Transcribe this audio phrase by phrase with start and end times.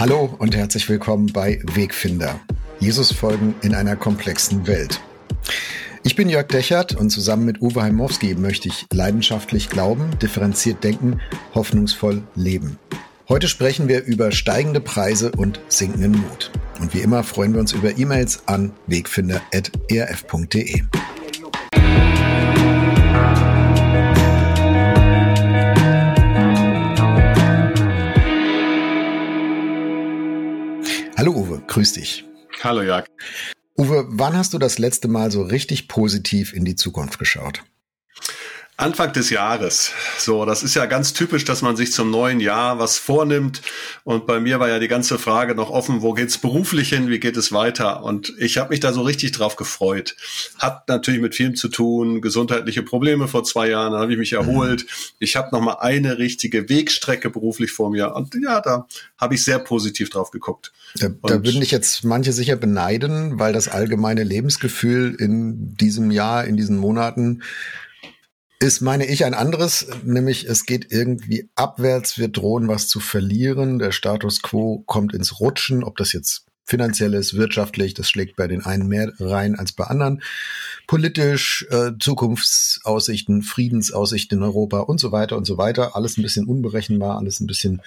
[0.00, 2.40] Hallo und herzlich willkommen bei Wegfinder.
[2.78, 4.98] Jesus folgen in einer komplexen Welt.
[6.04, 11.20] Ich bin Jörg Dechert und zusammen mit Uwe Heimowski möchte ich leidenschaftlich glauben, differenziert denken,
[11.54, 12.78] hoffnungsvoll leben.
[13.28, 16.50] Heute sprechen wir über steigende Preise und sinkenden Mut.
[16.80, 20.82] Und wie immer freuen wir uns über E-Mails an wegfinder.erf.de.
[31.20, 32.24] Hallo Uwe, grüß dich.
[32.64, 33.04] Hallo Jörg.
[33.76, 37.62] Uwe, wann hast du das letzte Mal so richtig positiv in die Zukunft geschaut?
[38.80, 39.92] Anfang des Jahres.
[40.18, 43.60] So, das ist ja ganz typisch, dass man sich zum neuen Jahr was vornimmt.
[44.04, 47.20] Und bei mir war ja die ganze Frage noch offen, wo geht's beruflich hin, wie
[47.20, 48.02] geht es weiter?
[48.02, 50.16] Und ich habe mich da so richtig drauf gefreut.
[50.58, 54.32] Hat natürlich mit vielem zu tun, gesundheitliche Probleme vor zwei Jahren, da habe ich mich
[54.32, 54.86] erholt.
[55.18, 58.14] Ich habe noch mal eine richtige Wegstrecke beruflich vor mir.
[58.14, 58.86] Und ja, da
[59.18, 60.72] habe ich sehr positiv drauf geguckt.
[60.96, 66.46] Da, da würden dich jetzt manche sicher beneiden, weil das allgemeine Lebensgefühl in diesem Jahr,
[66.46, 67.42] in diesen Monaten
[68.60, 73.78] ist, meine ich, ein anderes, nämlich es geht irgendwie abwärts, wir drohen was zu verlieren,
[73.78, 78.46] der Status quo kommt ins Rutschen, ob das jetzt finanziell ist, wirtschaftlich, das schlägt bei
[78.46, 80.22] den einen mehr rein als bei anderen,
[80.86, 86.46] politisch, äh, Zukunftsaussichten, Friedensaussichten in Europa und so weiter und so weiter, alles ein bisschen
[86.46, 87.80] unberechenbar, alles ein bisschen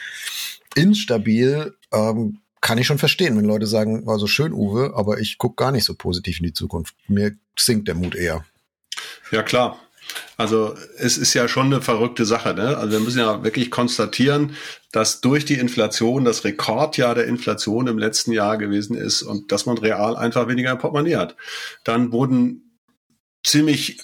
[0.76, 5.38] instabil, ähm, kann ich schon verstehen, wenn Leute sagen, war so schön, Uwe, aber ich
[5.38, 6.96] gucke gar nicht so positiv in die Zukunft.
[7.08, 8.44] Mir sinkt der Mut eher.
[9.32, 9.80] Ja, klar.
[10.38, 12.54] Also es ist ja schon eine verrückte Sache.
[12.54, 12.78] Ne?
[12.78, 14.56] Also wir müssen ja wirklich konstatieren,
[14.92, 19.66] dass durch die Inflation das Rekordjahr der Inflation im letzten Jahr gewesen ist und dass
[19.66, 21.36] man real einfach weniger im Portemonnaie hat.
[21.84, 22.80] Dann wurden
[23.44, 24.00] ziemlich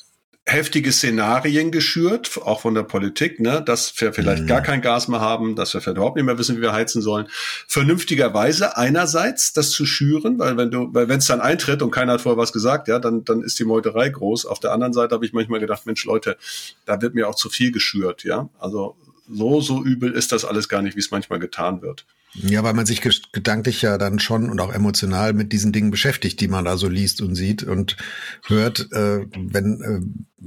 [0.52, 4.48] heftige Szenarien geschürt, auch von der Politik, ne, dass wir vielleicht mhm.
[4.48, 7.02] gar kein Gas mehr haben, dass wir vielleicht überhaupt nicht mehr wissen, wie wir heizen
[7.02, 7.28] sollen.
[7.68, 12.14] Vernünftigerweise einerseits das zu schüren, weil wenn du, weil wenn es dann eintritt und keiner
[12.14, 14.46] hat vorher was gesagt, ja, dann, dann ist die Meuterei groß.
[14.46, 16.38] Auf der anderen Seite habe ich manchmal gedacht, Mensch, Leute,
[16.86, 18.50] da wird mir auch zu viel geschürt, ja.
[18.60, 18.96] Also
[19.32, 22.06] so, so übel ist das alles gar nicht, wie es manchmal getan wird.
[22.34, 23.02] Ja, weil man sich
[23.32, 26.88] gedanklich ja dann schon und auch emotional mit diesen Dingen beschäftigt, die man da so
[26.88, 27.98] liest und sieht und
[28.46, 30.46] hört, äh, wenn äh,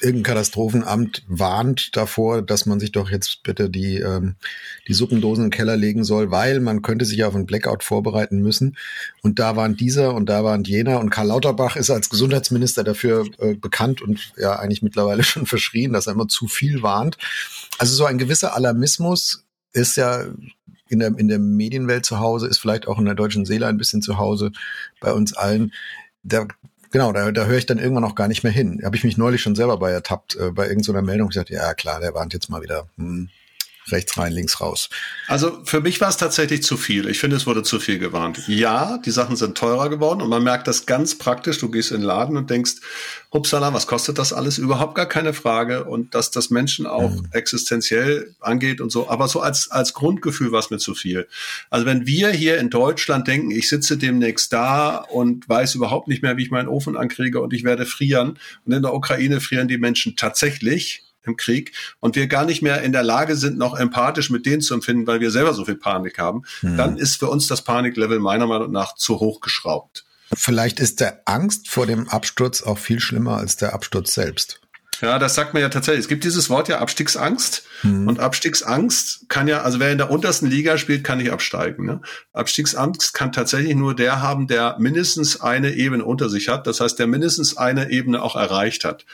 [0.00, 4.36] irgendein Katastrophenamt warnt davor, dass man sich doch jetzt bitte die, ähm,
[4.86, 8.40] die Suppendosen in den Keller legen soll, weil man könnte sich auf einen Blackout vorbereiten
[8.40, 8.76] müssen.
[9.22, 11.00] Und da warnt dieser und da warnt jener.
[11.00, 15.92] Und Karl Lauterbach ist als Gesundheitsminister dafür äh, bekannt und ja eigentlich mittlerweile schon verschrien,
[15.92, 17.18] dass er immer zu viel warnt.
[17.78, 20.26] Also so ein gewisser Alarmismus ist ja
[20.88, 23.78] in der, in der Medienwelt zu Hause, ist vielleicht auch in der deutschen Seele ein
[23.78, 24.52] bisschen zu Hause
[25.00, 25.72] bei uns allen.
[26.22, 26.46] Da,
[26.90, 28.80] genau, da, da höre ich dann irgendwann auch gar nicht mehr hin.
[28.84, 32.00] Habe ich mich neulich schon selber bei ertappt, äh, bei irgendeiner Meldung gesagt, ja klar,
[32.00, 32.88] der warnt jetzt mal wieder.
[32.96, 33.28] Hm,
[33.92, 34.88] rechts rein, links raus.
[35.26, 37.08] Also für mich war es tatsächlich zu viel.
[37.08, 38.42] Ich finde, es wurde zu viel gewarnt.
[38.46, 41.58] Ja, die Sachen sind teurer geworden und man merkt das ganz praktisch.
[41.58, 42.76] Du gehst in den Laden und denkst,
[43.32, 44.58] hupsala, was kostet das alles?
[44.58, 45.84] Überhaupt gar keine Frage.
[45.84, 47.28] Und dass das Menschen auch mhm.
[47.32, 49.08] existenziell angeht und so.
[49.08, 51.28] Aber so als, als Grundgefühl war es mir zu viel.
[51.70, 56.22] Also wenn wir hier in Deutschland denken, ich sitze demnächst da und weiß überhaupt nicht
[56.22, 58.38] mehr, wie ich meinen Ofen ankriege und ich werde frieren.
[58.64, 62.82] Und in der Ukraine frieren die Menschen tatsächlich im Krieg und wir gar nicht mehr
[62.82, 65.76] in der Lage sind, noch empathisch mit denen zu empfinden, weil wir selber so viel
[65.76, 66.76] Panik haben, hm.
[66.76, 70.04] dann ist für uns das Paniklevel meiner Meinung nach zu hoch geschraubt.
[70.34, 74.60] Vielleicht ist der Angst vor dem Absturz auch viel schlimmer als der Absturz selbst.
[75.00, 76.00] Ja, das sagt man ja tatsächlich.
[76.00, 77.64] Es gibt dieses Wort ja Abstiegsangst.
[77.82, 78.08] Hm.
[78.08, 81.86] Und Abstiegsangst kann ja, also wer in der untersten Liga spielt, kann nicht absteigen.
[81.86, 82.00] Ne?
[82.32, 86.66] Abstiegsangst kann tatsächlich nur der haben, der mindestens eine Ebene unter sich hat.
[86.66, 89.06] Das heißt, der mindestens eine Ebene auch erreicht hat.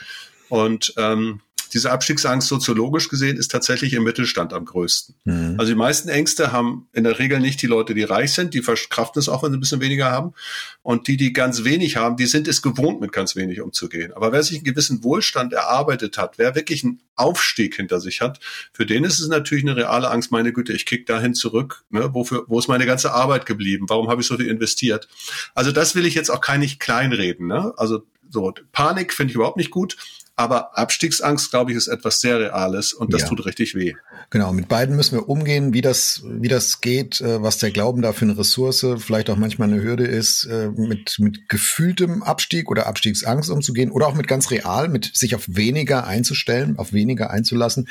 [0.49, 1.41] Und ähm,
[1.75, 5.15] diese Abstiegsangst soziologisch gesehen ist tatsächlich im Mittelstand am größten.
[5.25, 5.55] Mhm.
[5.57, 8.61] Also die meisten Ängste haben in der Regel nicht die Leute, die reich sind, die
[8.61, 10.33] verkraften es auch, wenn sie ein bisschen weniger haben.
[10.81, 14.13] Und die, die ganz wenig haben, die sind es gewohnt, mit ganz wenig umzugehen.
[14.13, 18.39] Aber wer sich einen gewissen Wohlstand erarbeitet hat, wer wirklich einen Aufstieg hinter sich hat,
[18.71, 22.13] für den ist es natürlich eine reale Angst, meine Güte, ich kick dahin zurück, ne?
[22.13, 23.87] Wofür, wo ist meine ganze Arbeit geblieben?
[23.89, 25.09] Warum habe ich so viel investiert?
[25.53, 27.47] Also das will ich jetzt auch gar nicht kleinreden.
[27.47, 27.73] Ne?
[27.75, 29.97] Also so Panik finde ich überhaupt nicht gut.
[30.37, 33.27] Aber Abstiegsangst, glaube ich, ist etwas sehr Reales und das ja.
[33.29, 33.93] tut richtig weh.
[34.31, 38.01] Genau, mit beiden müssen wir umgehen, wie das, wie das geht, äh, was der Glauben
[38.01, 42.69] da für eine Ressource, vielleicht auch manchmal eine Hürde ist, äh, mit, mit gefühltem Abstieg
[42.69, 47.29] oder Abstiegsangst umzugehen oder auch mit ganz real, mit sich auf weniger einzustellen, auf weniger
[47.29, 47.87] einzulassen.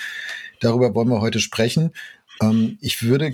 [0.60, 1.92] Darüber wollen wir heute sprechen.
[2.42, 3.32] Ähm, ich würde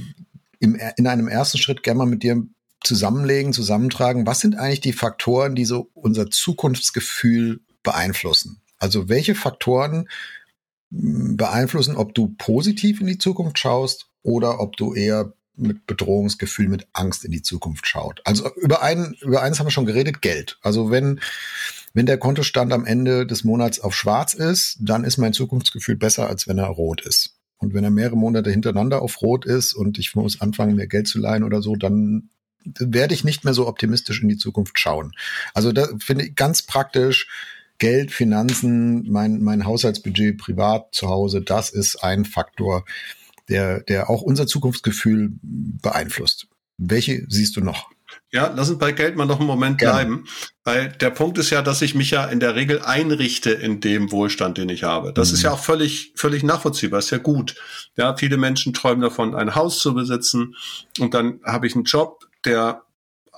[0.61, 2.47] im, in einem ersten Schritt gerne mal mit dir
[2.85, 4.27] zusammenlegen, zusammentragen.
[4.27, 8.60] Was sind eigentlich die Faktoren, die so unser Zukunftsgefühl beeinflussen?
[8.81, 10.09] Also welche Faktoren
[10.91, 16.69] hm, beeinflussen, ob du positiv in die Zukunft schaust oder ob du eher mit Bedrohungsgefühl,
[16.69, 18.21] mit Angst in die Zukunft schaut.
[18.25, 20.59] Also über einen, über eines haben wir schon geredet, Geld.
[20.62, 21.21] Also wenn,
[21.93, 26.29] wenn der Kontostand am Ende des Monats auf schwarz ist, dann ist mein Zukunftsgefühl besser,
[26.29, 27.37] als wenn er rot ist.
[27.59, 31.09] Und wenn er mehrere Monate hintereinander auf rot ist und ich muss anfangen, mir Geld
[31.09, 32.31] zu leihen oder so, dann
[32.65, 35.12] werde ich nicht mehr so optimistisch in die Zukunft schauen.
[35.53, 37.29] Also da finde ich ganz praktisch,
[37.81, 42.85] Geld, Finanzen, mein, mein Haushaltsbudget privat zu Hause, das ist ein Faktor,
[43.49, 46.47] der, der auch unser Zukunftsgefühl beeinflusst.
[46.77, 47.91] Welche siehst du noch?
[48.32, 50.25] Ja, lass uns bei Geld mal noch einen Moment bleiben.
[50.62, 54.12] Weil der Punkt ist ja, dass ich mich ja in der Regel einrichte in dem
[54.12, 55.12] Wohlstand, den ich habe.
[55.12, 55.35] Das mhm.
[55.35, 57.56] ist ja auch völlig, völlig nachvollziehbar, ist ja gut.
[57.97, 60.55] Ja, viele Menschen träumen davon, ein Haus zu besitzen
[60.99, 62.83] und dann habe ich einen Job, der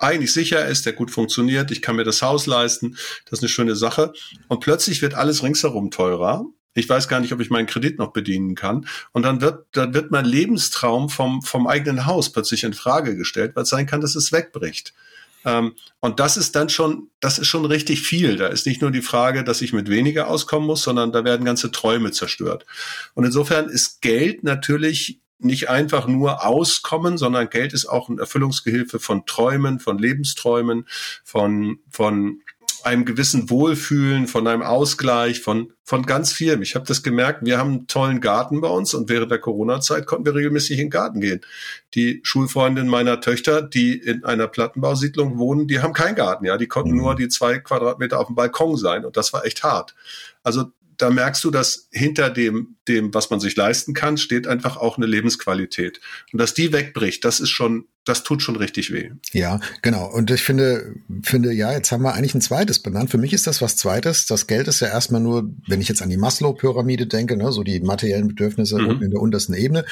[0.03, 3.49] eigentlich sicher ist, der gut funktioniert, ich kann mir das Haus leisten, das ist eine
[3.49, 4.13] schöne Sache.
[4.49, 6.45] Und plötzlich wird alles ringsherum teurer.
[6.75, 8.87] Ich weiß gar nicht, ob ich meinen Kredit noch bedienen kann.
[9.13, 13.53] Und dann wird, dann wird mein Lebenstraum vom, vom eigenen Haus plötzlich in Frage gestellt,
[13.55, 14.95] weil es sein kann, dass es wegbricht.
[15.45, 18.37] Ähm, und das ist dann schon, das ist schon richtig viel.
[18.37, 21.45] Da ist nicht nur die Frage, dass ich mit weniger auskommen muss, sondern da werden
[21.45, 22.65] ganze Träume zerstört.
[23.15, 28.99] Und insofern ist Geld natürlich nicht einfach nur Auskommen, sondern Geld ist auch ein Erfüllungsgehilfe
[28.99, 30.87] von Träumen, von Lebensträumen,
[31.25, 32.43] von, von
[32.85, 36.63] einem gewissen Wohlfühlen, von einem Ausgleich, von, von ganz vielem.
[36.63, 40.07] Ich habe das gemerkt, wir haben einen tollen Garten bei uns und während der Corona-Zeit
[40.07, 41.41] konnten wir regelmäßig in den Garten gehen.
[41.95, 46.67] Die Schulfreundin meiner Töchter, die in einer Plattenbausiedlung wohnen, die haben keinen Garten, ja, die
[46.67, 46.99] konnten mhm.
[46.99, 49.95] nur die zwei Quadratmeter auf dem Balkon sein und das war echt hart.
[50.43, 50.73] Also
[51.03, 54.97] da merkst du, dass hinter dem, dem, was man sich leisten kann, steht einfach auch
[54.97, 56.01] eine Lebensqualität.
[56.33, 59.11] Und dass die wegbricht, das ist schon, das tut schon richtig weh.
[59.33, 60.07] Ja, genau.
[60.07, 60.95] Und ich finde,
[61.25, 63.11] finde, ja, jetzt haben wir eigentlich ein zweites benannt.
[63.11, 64.27] Für mich ist das was zweites.
[64.27, 67.65] Das Geld ist ja erstmal nur, wenn ich jetzt an die Maslow-Pyramide denke, ne, so
[67.65, 69.03] die materiellen Bedürfnisse mhm.
[69.03, 69.85] in der untersten Ebene.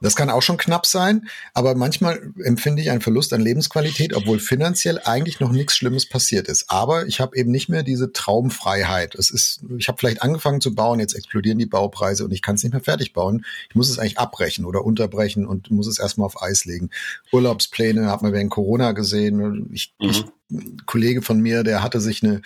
[0.00, 4.38] Das kann auch schon knapp sein, aber manchmal empfinde ich einen Verlust an Lebensqualität, obwohl
[4.38, 6.66] finanziell eigentlich noch nichts Schlimmes passiert ist.
[6.68, 9.14] Aber ich habe eben nicht mehr diese Traumfreiheit.
[9.16, 12.54] Es ist, ich habe vielleicht angefangen zu bauen, jetzt explodieren die Baupreise und ich kann
[12.54, 13.44] es nicht mehr fertig bauen.
[13.68, 16.90] Ich muss es eigentlich abbrechen oder unterbrechen und muss es erstmal auf Eis legen.
[17.32, 19.70] Urlaubspläne hat man während Corona gesehen.
[19.72, 20.10] Ich, mhm.
[20.10, 22.40] ich, ein Kollege von mir, der hatte sich eine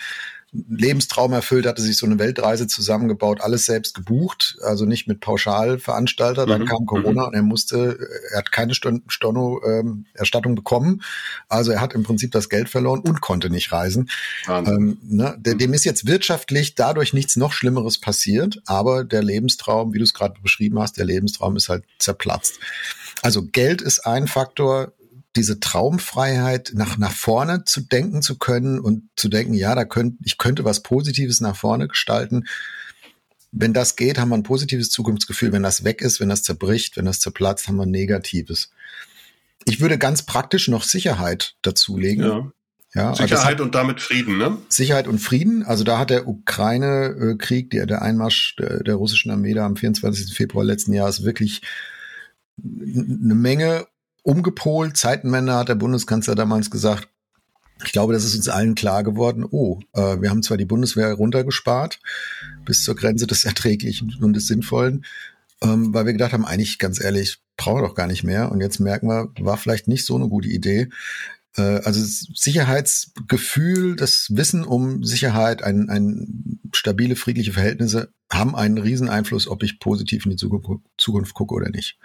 [0.53, 6.45] Lebenstraum erfüllt, hatte sich so eine Weltreise zusammengebaut, alles selbst gebucht, also nicht mit Pauschalveranstalter.
[6.45, 6.65] Dann mhm.
[6.67, 7.27] kam Corona mhm.
[7.27, 7.97] und er musste,
[8.31, 11.01] er hat keine Storno-Erstattung ähm, bekommen.
[11.49, 14.09] Also er hat im Prinzip das Geld verloren und konnte nicht reisen.
[14.47, 15.35] Ähm, ne?
[15.37, 15.57] Mhm.
[15.57, 20.13] Dem ist jetzt wirtschaftlich dadurch nichts noch Schlimmeres passiert, aber der Lebenstraum, wie du es
[20.13, 22.59] gerade beschrieben hast, der Lebenstraum ist halt zerplatzt.
[23.23, 24.93] Also Geld ist ein Faktor,
[25.35, 30.17] diese Traumfreiheit nach, nach vorne zu denken zu können und zu denken, ja, da könnte,
[30.23, 32.45] ich könnte was Positives nach vorne gestalten.
[33.51, 35.51] Wenn das geht, haben wir ein positives Zukunftsgefühl.
[35.51, 38.71] Wenn das weg ist, wenn das zerbricht, wenn das zerplatzt, haben wir ein negatives.
[39.65, 42.25] Ich würde ganz praktisch noch Sicherheit dazulegen.
[42.25, 42.51] Ja.
[42.95, 44.59] Ja, Sicherheit und damit Frieden, ne?
[44.69, 45.63] Sicherheit und Frieden.
[45.63, 50.31] Also da hat der Ukraine-Krieg, der, der Einmarsch der, der russischen Armee da am 24.
[50.35, 51.63] Februar letzten Jahres wirklich
[52.63, 53.87] eine Menge
[54.23, 54.97] umgepolt.
[54.97, 57.09] Zeitenmänner hat der Bundeskanzler damals gesagt.
[57.85, 59.45] Ich glaube, das ist uns allen klar geworden.
[59.49, 61.99] Oh, äh, wir haben zwar die Bundeswehr runtergespart
[62.65, 65.05] bis zur Grenze des Erträglichen und des Sinnvollen,
[65.61, 68.51] ähm, weil wir gedacht haben, eigentlich ganz ehrlich, brauchen wir doch gar nicht mehr.
[68.51, 70.89] Und jetzt merken wir, war vielleicht nicht so eine gute Idee.
[71.55, 79.09] Äh, also Sicherheitsgefühl, das Wissen um Sicherheit, ein, ein stabile, friedliche Verhältnisse haben einen riesen
[79.09, 81.97] Einfluss, ob ich positiv in die Zukunft, Zukunft gucke oder nicht.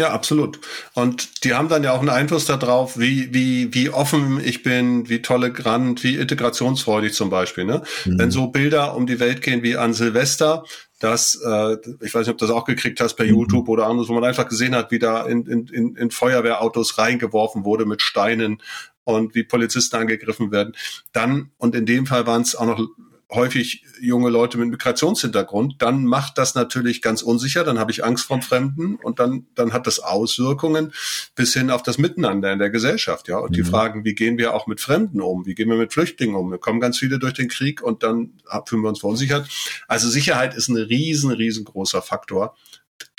[0.00, 0.58] Ja, absolut.
[0.94, 5.10] Und die haben dann ja auch einen Einfluss darauf, wie, wie, wie offen ich bin,
[5.10, 7.66] wie tolerant, wie integrationsfreudig zum Beispiel.
[7.66, 7.82] Ne?
[8.06, 8.18] Mhm.
[8.18, 10.64] Wenn so Bilder um die Welt gehen wie an Silvester,
[11.00, 13.32] dass, äh, ich weiß nicht, ob du das auch gekriegt hast per mhm.
[13.32, 17.66] YouTube oder anderes, wo man einfach gesehen hat, wie da in, in, in Feuerwehrautos reingeworfen
[17.66, 18.62] wurde mit Steinen
[19.04, 20.74] und wie Polizisten angegriffen werden.
[21.12, 22.88] Dann, und in dem Fall waren es auch noch
[23.30, 28.24] häufig junge Leute mit Migrationshintergrund, dann macht das natürlich ganz unsicher, dann habe ich Angst
[28.24, 30.92] vor Fremden und dann, dann hat das Auswirkungen
[31.34, 33.38] bis hin auf das Miteinander in der Gesellschaft, ja.
[33.38, 33.54] Und mhm.
[33.54, 35.46] die Fragen, wie gehen wir auch mit Fremden um?
[35.46, 36.50] Wie gehen wir mit Flüchtlingen um?
[36.50, 39.48] Wir kommen ganz viele durch den Krieg und dann fühlen wir uns verunsichert.
[39.86, 42.56] Also Sicherheit ist ein riesen, riesengroßer Faktor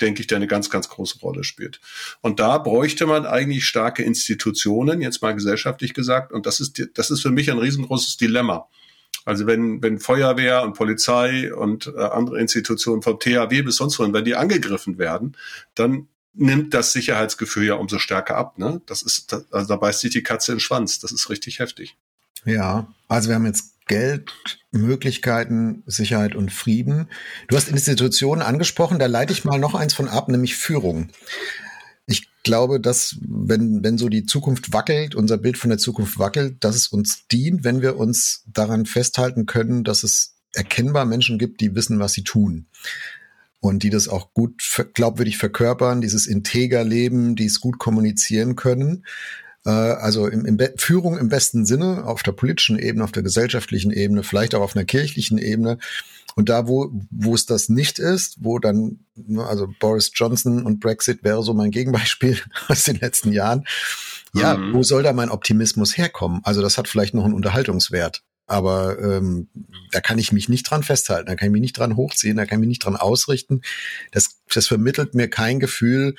[0.00, 1.80] denke ich, der eine ganz, ganz große Rolle spielt.
[2.20, 6.32] Und da bräuchte man eigentlich starke Institutionen, jetzt mal gesellschaftlich gesagt.
[6.32, 8.68] Und das ist, das ist für mich ein riesengroßes Dilemma.
[9.24, 14.12] Also wenn, wenn Feuerwehr und Polizei und äh, andere Institutionen vom THW bis sonst wohin,
[14.12, 15.36] wenn die angegriffen werden,
[15.74, 18.58] dann nimmt das Sicherheitsgefühl ja umso stärker ab.
[18.58, 18.80] Ne?
[18.86, 20.98] Das ist, also da beißt sich die Katze in den Schwanz.
[20.98, 21.96] Das ist richtig heftig.
[22.44, 24.32] Ja, also wir haben jetzt Geld,
[24.70, 27.08] Möglichkeiten, Sicherheit und Frieden.
[27.48, 31.08] Du hast Institutionen angesprochen, da leite ich mal noch eins von ab, nämlich Führung.
[32.44, 36.64] Ich glaube, dass wenn, wenn so die Zukunft wackelt, unser Bild von der Zukunft wackelt,
[36.64, 41.60] dass es uns dient, wenn wir uns daran festhalten können, dass es erkennbar Menschen gibt,
[41.60, 42.66] die wissen, was sie tun.
[43.60, 44.60] Und die das auch gut
[44.92, 49.04] glaubwürdig verkörpern, dieses integer Leben, die es gut kommunizieren können.
[49.64, 53.92] Äh, also im, im Führung im besten Sinne, auf der politischen Ebene, auf der gesellschaftlichen
[53.92, 55.78] Ebene, vielleicht auch auf einer kirchlichen Ebene.
[56.34, 60.80] Und da, wo, wo es das nicht ist, wo dann, ne, also Boris Johnson und
[60.80, 62.38] Brexit wäre so mein Gegenbeispiel
[62.68, 63.64] aus den letzten Jahren.
[64.34, 64.72] Ja, mhm.
[64.72, 66.40] wo soll da mein Optimismus herkommen?
[66.44, 68.22] Also das hat vielleicht noch einen Unterhaltungswert.
[68.46, 69.48] Aber ähm,
[69.92, 72.44] da kann ich mich nicht dran festhalten, da kann ich mich nicht dran hochziehen, da
[72.44, 73.62] kann ich mich nicht dran ausrichten.
[74.10, 76.16] Das, das vermittelt mir kein Gefühl,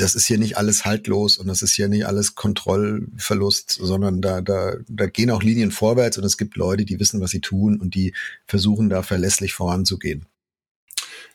[0.00, 4.40] das ist hier nicht alles haltlos und das ist hier nicht alles Kontrollverlust, sondern da,
[4.40, 7.80] da, da gehen auch Linien vorwärts und es gibt Leute, die wissen, was sie tun
[7.80, 8.14] und die
[8.46, 10.26] versuchen da verlässlich voranzugehen.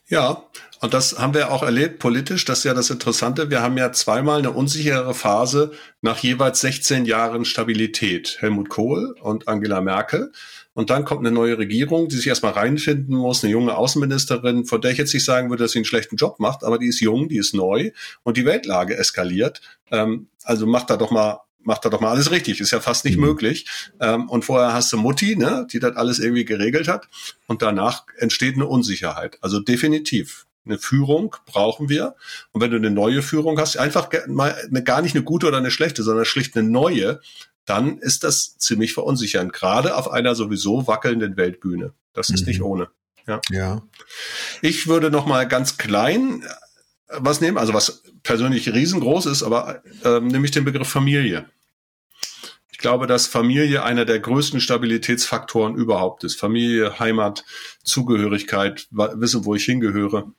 [0.07, 0.43] Ja,
[0.81, 2.45] und das haben wir auch erlebt politisch.
[2.45, 3.49] Das ist ja das Interessante.
[3.49, 8.37] Wir haben ja zweimal eine unsichere Phase nach jeweils 16 Jahren Stabilität.
[8.39, 10.31] Helmut Kohl und Angela Merkel.
[10.75, 14.81] Und dann kommt eine neue Regierung, die sich erstmal reinfinden muss, eine junge Außenministerin, von
[14.81, 16.99] der ich jetzt nicht sagen würde, dass sie einen schlechten Job macht, aber die ist
[16.99, 17.91] jung, die ist neu
[18.23, 19.61] und die Weltlage eskaliert.
[19.89, 22.61] Ähm, also macht da doch mal macht da doch mal alles richtig.
[22.61, 23.23] Ist ja fast nicht mhm.
[23.23, 23.65] möglich.
[23.99, 27.07] Ähm, und vorher hast du Mutti, ne, die das alles irgendwie geregelt hat.
[27.47, 29.39] Und danach entsteht eine Unsicherheit.
[29.41, 30.45] Also definitiv.
[30.65, 32.15] Eine Führung brauchen wir.
[32.51, 35.57] Und wenn du eine neue Führung hast, einfach mal eine, gar nicht eine gute oder
[35.57, 37.19] eine schlechte, sondern schlicht eine neue,
[37.65, 41.93] dann ist das ziemlich verunsichernd, gerade auf einer sowieso wackelnden Weltbühne.
[42.13, 42.47] Das ist mhm.
[42.47, 42.89] nicht ohne.
[43.27, 43.41] Ja.
[43.49, 43.81] ja.
[44.61, 49.83] Ich würde noch mal ganz klein äh, was nehmen, also was persönlich riesengroß ist, aber
[50.03, 51.49] äh, nämlich den Begriff Familie.
[52.71, 56.39] Ich glaube, dass Familie einer der größten Stabilitätsfaktoren überhaupt ist.
[56.39, 57.45] Familie, Heimat,
[57.83, 60.31] Zugehörigkeit, wissen, wo ich hingehöre,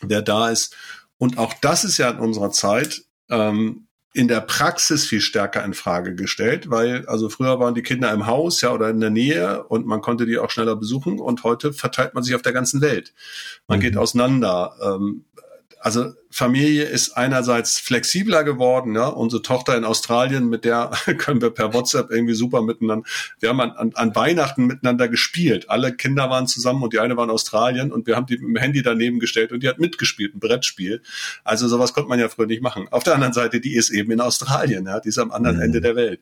[0.00, 0.76] wer da ist.
[1.18, 3.83] Und auch das ist ja in unserer Zeit ähm,
[4.14, 8.28] in der Praxis viel stärker in Frage gestellt, weil also früher waren die Kinder im
[8.28, 11.72] Haus ja oder in der Nähe und man konnte die auch schneller besuchen und heute
[11.72, 13.12] verteilt man sich auf der ganzen Welt.
[13.66, 13.82] Man mhm.
[13.82, 14.76] geht auseinander.
[14.80, 15.24] Ähm,
[15.84, 18.94] also Familie ist einerseits flexibler geworden.
[18.94, 19.08] Ja?
[19.08, 23.06] Unsere Tochter in Australien, mit der können wir per WhatsApp irgendwie super miteinander.
[23.38, 25.68] Wir haben an, an, an Weihnachten miteinander gespielt.
[25.68, 28.56] Alle Kinder waren zusammen und die eine war in Australien und wir haben die mit
[28.56, 31.02] dem Handy daneben gestellt und die hat mitgespielt, ein Brettspiel.
[31.44, 32.88] Also sowas konnte man ja früher nicht machen.
[32.90, 35.00] Auf der anderen Seite, die ist eben in Australien, ja?
[35.00, 35.64] die ist am anderen mhm.
[35.64, 36.20] Ende der Welt.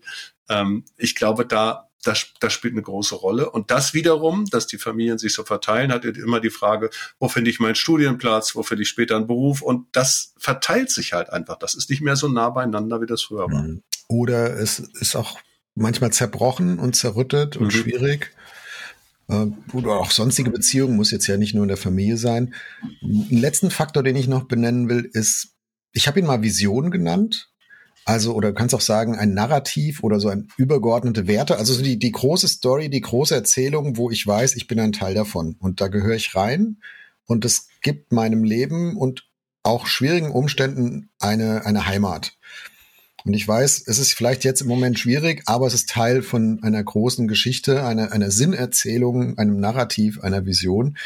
[0.48, 3.50] Ähm, ich glaube, da das, das spielt eine große Rolle.
[3.50, 7.50] Und das wiederum, dass die Familien sich so verteilen, hat immer die Frage, wo finde
[7.50, 9.62] ich meinen Studienplatz, wo finde ich später einen Beruf?
[9.62, 11.58] Und das verteilt sich halt einfach.
[11.58, 13.62] Das ist nicht mehr so nah beieinander, wie das früher war.
[13.62, 13.82] Mhm.
[14.08, 15.38] Oder es ist auch
[15.74, 17.70] manchmal zerbrochen und zerrüttet und mhm.
[17.70, 18.32] schwierig.
[19.72, 22.54] Oder auch sonstige Beziehungen, muss jetzt ja nicht nur in der Familie sein.
[23.02, 25.54] Einen letzten Faktor, den ich noch benennen will, ist,
[25.92, 27.51] ich habe ihn mal Vision genannt.
[28.04, 31.58] Also, oder du kannst auch sagen, ein Narrativ oder so ein übergeordnete Werte.
[31.58, 34.92] Also so die, die große Story, die große Erzählung, wo ich weiß, ich bin ein
[34.92, 35.56] Teil davon.
[35.60, 36.78] Und da gehöre ich rein.
[37.26, 39.28] Und es gibt meinem Leben und
[39.62, 42.36] auch schwierigen Umständen eine, eine Heimat.
[43.24, 46.60] Und ich weiß, es ist vielleicht jetzt im Moment schwierig, aber es ist Teil von
[46.64, 50.96] einer großen Geschichte, einer, einer Sinnerzählung, einem Narrativ, einer Vision.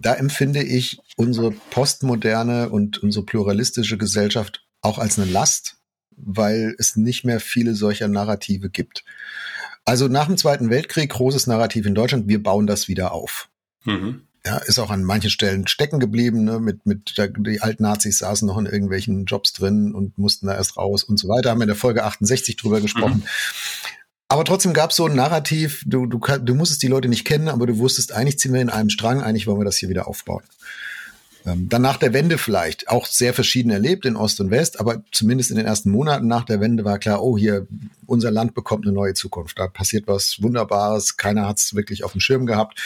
[0.00, 5.78] Da empfinde ich unsere postmoderne und unsere pluralistische Gesellschaft auch als eine Last,
[6.16, 9.04] weil es nicht mehr viele solcher Narrative gibt.
[9.84, 13.48] Also nach dem Zweiten Weltkrieg großes Narrativ in Deutschland, wir bauen das wieder auf.
[13.84, 14.22] Mhm.
[14.46, 18.46] Ja, ist auch an manchen Stellen stecken geblieben, ne, mit, mit, der, die Altnazis saßen
[18.46, 21.50] noch in irgendwelchen Jobs drin und mussten da erst raus und so weiter.
[21.50, 23.18] Haben wir in der Folge 68 drüber gesprochen.
[23.18, 23.92] Mhm.
[24.28, 27.48] Aber trotzdem gab es so ein Narrativ, du, du, du musstest die Leute nicht kennen,
[27.48, 30.08] aber du wusstest, eigentlich ziehen wir in einem Strang, eigentlich wollen wir das hier wieder
[30.08, 30.42] aufbauen.
[31.46, 35.02] Ähm, dann nach der Wende vielleicht auch sehr verschieden erlebt in Ost und West, aber
[35.12, 37.66] zumindest in den ersten Monaten nach der Wende war klar, oh hier,
[38.06, 39.58] unser Land bekommt eine neue Zukunft.
[39.58, 42.80] Da passiert was Wunderbares, keiner hat es wirklich auf dem Schirm gehabt.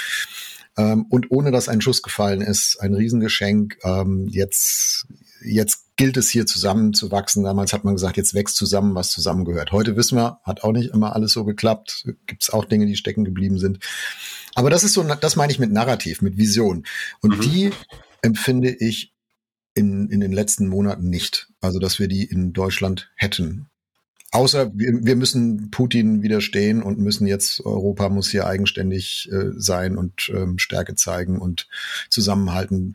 [0.76, 3.78] Ähm, und ohne dass ein Schuss gefallen ist, ein Riesengeschenk.
[3.82, 5.06] Ähm, jetzt,
[5.44, 7.42] jetzt gilt es hier zusammenzuwachsen.
[7.42, 9.72] Damals hat man gesagt, jetzt wächst zusammen, was zusammengehört.
[9.72, 12.06] Heute wissen wir, hat auch nicht immer alles so geklappt.
[12.26, 13.80] Gibt es auch Dinge, die stecken geblieben sind.
[14.54, 16.84] Aber das ist so, das meine ich mit Narrativ, mit Vision.
[17.20, 17.40] Und mhm.
[17.40, 17.72] die
[18.22, 19.14] empfinde ich
[19.74, 21.48] in, in den letzten Monaten nicht.
[21.60, 23.68] Also, dass wir die in Deutschland hätten.
[24.30, 29.96] Außer wir, wir müssen Putin widerstehen und müssen jetzt, Europa muss hier eigenständig äh, sein
[29.96, 31.66] und ähm, Stärke zeigen und
[32.10, 32.94] zusammenhalten.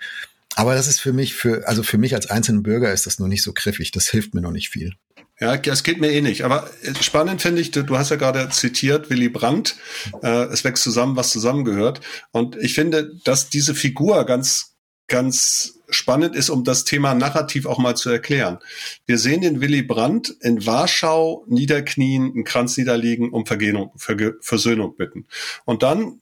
[0.56, 3.28] Aber das ist für mich, für, also für mich als einzelnen Bürger ist das noch
[3.28, 3.92] nicht so griffig.
[3.92, 4.94] Das hilft mir noch nicht viel.
[5.40, 6.44] Ja, das geht mir eh nicht.
[6.44, 9.76] Aber äh, spannend finde ich, du, du, hast ja gerade zitiert Willy Brandt,
[10.22, 12.02] äh, es wächst zusammen, was zusammengehört.
[12.32, 14.73] Und ich finde, dass diese Figur ganz
[15.08, 18.60] ganz spannend ist, um das Thema Narrativ auch mal zu erklären.
[19.06, 25.28] Wir sehen den Willy Brandt in Warschau niederknien, einen Kranz niederlegen, um Vergehnung, Versöhnung bitten.
[25.66, 26.20] Und dann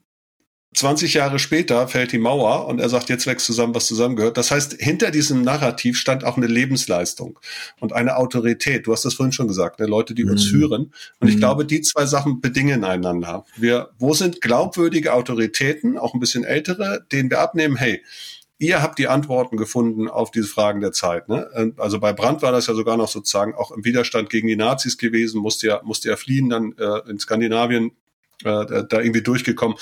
[0.74, 4.38] 20 Jahre später fällt die Mauer und er sagt, jetzt wächst zusammen, was zusammengehört.
[4.38, 7.38] Das heißt, hinter diesem Narrativ stand auch eine Lebensleistung
[7.78, 8.86] und eine Autorität.
[8.86, 9.86] Du hast das vorhin schon gesagt, ne?
[9.86, 10.30] Leute, die mhm.
[10.30, 10.94] uns führen.
[11.20, 11.40] Und ich mhm.
[11.40, 13.44] glaube, die zwei Sachen bedingen einander.
[13.56, 18.02] Wir, wo sind glaubwürdige Autoritäten, auch ein bisschen ältere, denen wir abnehmen, hey,
[18.62, 21.28] ihr habt die Antworten gefunden auf diese Fragen der Zeit.
[21.28, 21.74] Ne?
[21.78, 24.98] Also bei Brandt war das ja sogar noch sozusagen auch im Widerstand gegen die Nazis
[24.98, 27.90] gewesen, musste ja, musste ja fliehen, dann äh, in Skandinavien
[28.44, 29.76] äh, da irgendwie durchgekommen.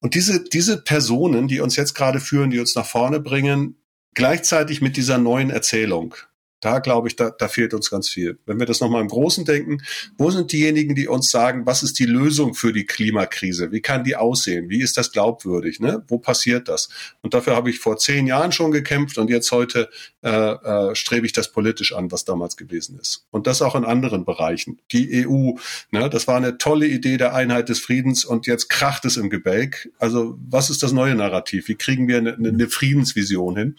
[0.00, 3.76] Und diese, diese Personen, die uns jetzt gerade führen, die uns nach vorne bringen,
[4.14, 6.16] gleichzeitig mit dieser neuen Erzählung,
[6.60, 8.38] da glaube ich, da, da fehlt uns ganz viel.
[8.46, 9.82] Wenn wir das nochmal im Großen denken,
[10.16, 13.70] wo sind diejenigen, die uns sagen, was ist die Lösung für die Klimakrise?
[13.70, 14.68] Wie kann die aussehen?
[14.68, 15.80] Wie ist das glaubwürdig?
[15.80, 16.04] Ne?
[16.08, 16.88] Wo passiert das?
[17.22, 19.88] Und dafür habe ich vor zehn Jahren schon gekämpft und jetzt heute
[20.22, 23.26] äh, äh, strebe ich das politisch an, was damals gewesen ist.
[23.30, 24.80] Und das auch in anderen Bereichen.
[24.92, 25.52] Die EU,
[25.90, 29.30] ne, das war eine tolle Idee der Einheit des Friedens und jetzt kracht es im
[29.30, 29.90] Gebälk.
[29.98, 31.68] Also was ist das neue Narrativ?
[31.68, 33.76] Wie kriegen wir eine, eine Friedensvision hin?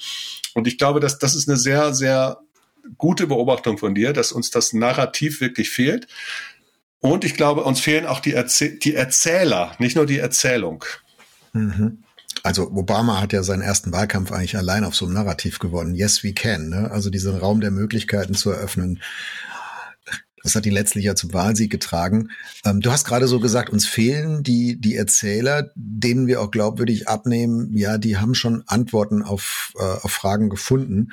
[0.53, 2.39] Und ich glaube, dass das ist eine sehr, sehr
[2.98, 6.08] gute Beobachtung von dir, dass uns das Narrativ wirklich fehlt.
[7.00, 10.84] Und ich glaube, uns fehlen auch die, Erzäh die Erzähler, nicht nur die Erzählung.
[11.53, 12.03] Mhm.
[12.43, 15.96] Also Obama hat ja seinen ersten Wahlkampf eigentlich allein auf so einem Narrativ gewonnen.
[15.96, 16.69] Yes, we can.
[16.69, 16.91] Ne?
[16.91, 19.01] Also diesen Raum der Möglichkeiten zu eröffnen.
[20.43, 22.29] Das hat ihn letztlich ja zum Wahlsieg getragen.
[22.65, 27.10] Ähm, du hast gerade so gesagt, uns fehlen die, die Erzähler, denen wir auch glaubwürdig
[27.10, 31.10] abnehmen, ja, die haben schon Antworten auf, äh, auf Fragen gefunden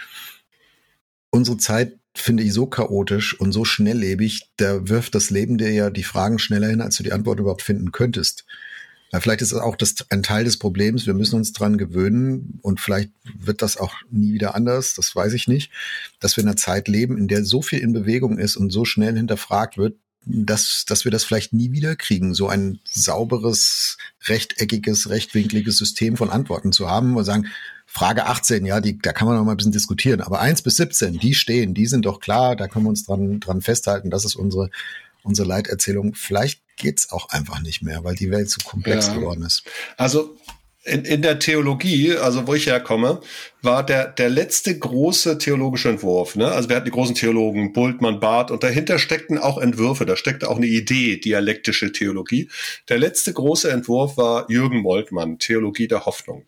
[1.36, 5.90] unsere Zeit finde ich so chaotisch und so schnelllebig, da wirft das Leben dir ja
[5.90, 8.44] die Fragen schneller hin, als du die Antwort überhaupt finden könntest.
[9.12, 11.06] Ja, vielleicht ist es auch das, ein Teil des Problems.
[11.06, 14.94] Wir müssen uns dran gewöhnen und vielleicht wird das auch nie wieder anders.
[14.94, 15.70] Das weiß ich nicht,
[16.18, 18.84] dass wir in einer Zeit leben, in der so viel in Bewegung ist und so
[18.84, 19.96] schnell hinterfragt wird,
[20.26, 26.30] dass, dass wir das vielleicht nie wieder kriegen, so ein sauberes, rechteckiges, rechtwinkliges System von
[26.30, 27.46] Antworten zu haben, wir sagen,
[27.86, 30.20] Frage 18, ja, die, da kann man noch mal ein bisschen diskutieren.
[30.20, 33.40] Aber 1 bis 17, die stehen, die sind doch klar, da können wir uns dran,
[33.40, 34.10] dran festhalten.
[34.10, 34.70] Das ist unsere,
[35.22, 36.14] unsere Leiterzählung.
[36.14, 39.14] Vielleicht geht's auch einfach nicht mehr, weil die Welt zu komplex ja.
[39.14, 39.64] geworden ist.
[39.96, 40.36] Also
[40.86, 43.20] in, in der Theologie, also wo ich herkomme,
[43.60, 46.36] war der, der letzte große theologische Entwurf.
[46.36, 46.46] Ne?
[46.46, 50.48] Also wir hatten die großen Theologen, Bultmann, Barth, und dahinter steckten auch Entwürfe, da steckte
[50.48, 52.48] auch eine Idee, dialektische Theologie.
[52.88, 56.44] Der letzte große Entwurf war Jürgen Moltmann, Theologie der Hoffnung.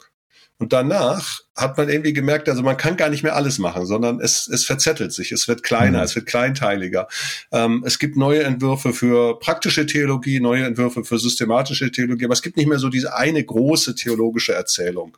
[0.61, 4.21] Und danach hat man irgendwie gemerkt, also man kann gar nicht mehr alles machen, sondern
[4.21, 6.05] es, es verzettelt sich, es wird kleiner, mhm.
[6.05, 7.07] es wird kleinteiliger.
[7.53, 12.42] Ähm, es gibt neue Entwürfe für praktische Theologie, neue Entwürfe für systematische Theologie, aber es
[12.42, 15.16] gibt nicht mehr so diese eine große theologische Erzählung.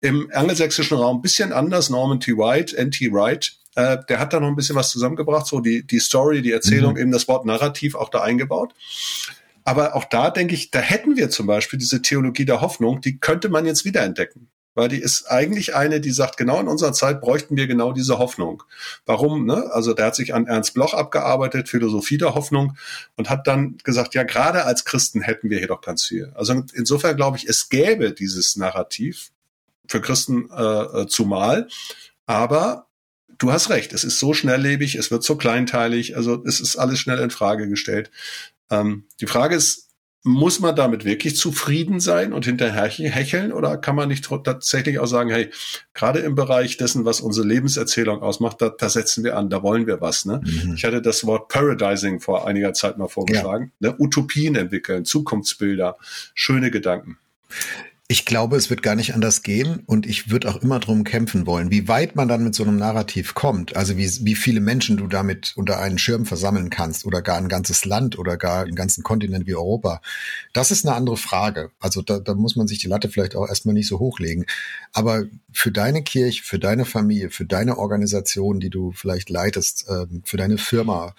[0.00, 2.36] Im angelsächsischen Raum bisschen anders, Norman T.
[2.36, 3.10] White, N.T.
[3.12, 6.52] Wright, äh, der hat da noch ein bisschen was zusammengebracht, so die, die Story, die
[6.52, 7.00] Erzählung, mhm.
[7.00, 8.74] eben das Wort Narrativ auch da eingebaut.
[9.64, 13.18] Aber auch da denke ich, da hätten wir zum Beispiel diese Theologie der Hoffnung, die
[13.18, 17.20] könnte man jetzt wiederentdecken weil die ist eigentlich eine, die sagt, genau in unserer Zeit
[17.20, 18.62] bräuchten wir genau diese Hoffnung.
[19.06, 19.44] Warum?
[19.44, 19.68] Ne?
[19.72, 22.76] Also der hat sich an Ernst Bloch abgearbeitet, Philosophie der Hoffnung
[23.16, 26.32] und hat dann gesagt, ja, gerade als Christen hätten wir hier doch ganz viel.
[26.36, 29.32] Also insofern glaube ich, es gäbe dieses Narrativ
[29.88, 31.66] für Christen äh, äh zumal,
[32.26, 32.86] aber
[33.38, 37.00] du hast recht, es ist so schnelllebig, es wird so kleinteilig, also es ist alles
[37.00, 38.12] schnell in Frage gestellt.
[38.70, 39.87] Ähm, die Frage ist,
[40.28, 45.06] muss man damit wirklich zufrieden sein und hinterher hecheln oder kann man nicht tatsächlich auch
[45.06, 45.50] sagen, hey,
[45.94, 49.86] gerade im Bereich dessen, was unsere Lebenserzählung ausmacht, da, da setzen wir an, da wollen
[49.86, 50.26] wir was.
[50.26, 50.40] Ne?
[50.44, 50.74] Mhm.
[50.74, 53.72] Ich hatte das Wort Paradising vor einiger Zeit mal vorgeschlagen.
[53.80, 53.90] Ja.
[53.90, 53.96] Ne?
[53.98, 55.96] Utopien entwickeln, Zukunftsbilder,
[56.34, 57.18] schöne Gedanken.
[58.10, 61.46] Ich glaube, es wird gar nicht anders gehen und ich würde auch immer drum kämpfen
[61.46, 64.96] wollen, wie weit man dann mit so einem Narrativ kommt, also wie, wie viele Menschen
[64.96, 68.76] du damit unter einen Schirm versammeln kannst oder gar ein ganzes Land oder gar einen
[68.76, 70.00] ganzen Kontinent wie Europa.
[70.54, 71.70] Das ist eine andere Frage.
[71.80, 74.46] Also da, da muss man sich die Latte vielleicht auch erstmal nicht so hochlegen.
[74.94, 80.22] Aber für deine Kirche, für deine Familie, für deine Organisation, die du vielleicht leitest, ähm,
[80.24, 81.14] für deine Firma,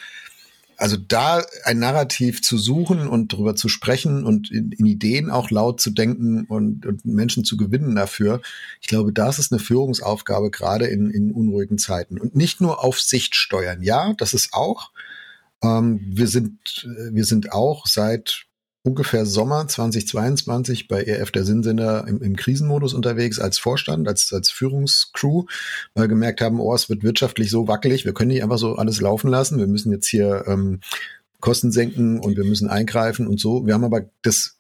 [0.79, 5.51] also da ein Narrativ zu suchen und darüber zu sprechen und in, in Ideen auch
[5.51, 8.41] laut zu denken und, und, Menschen zu gewinnen dafür,
[8.81, 12.19] ich glaube, das ist eine Führungsaufgabe gerade in, in unruhigen Zeiten.
[12.19, 13.83] Und nicht nur auf Sicht steuern.
[13.83, 14.91] Ja, das ist auch.
[15.61, 18.45] Ähm, wir sind, wir sind auch seit
[18.83, 24.49] ungefähr Sommer 2022 bei EF der Sinnsender im, im Krisenmodus unterwegs als Vorstand, als, als
[24.49, 25.45] Führungscrew,
[25.93, 29.01] weil gemerkt haben, oh, es wird wirtschaftlich so wackelig, wir können nicht einfach so alles
[29.01, 30.79] laufen lassen, wir müssen jetzt hier ähm,
[31.39, 33.65] Kosten senken und wir müssen eingreifen und so.
[33.65, 34.57] Wir haben aber das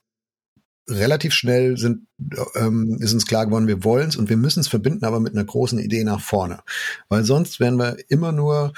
[0.89, 2.07] relativ schnell sind,
[2.55, 5.33] ähm, ist uns klar geworden, wir wollen es und wir müssen es verbinden, aber mit
[5.33, 6.61] einer großen Idee nach vorne.
[7.09, 8.73] Weil sonst werden wir immer nur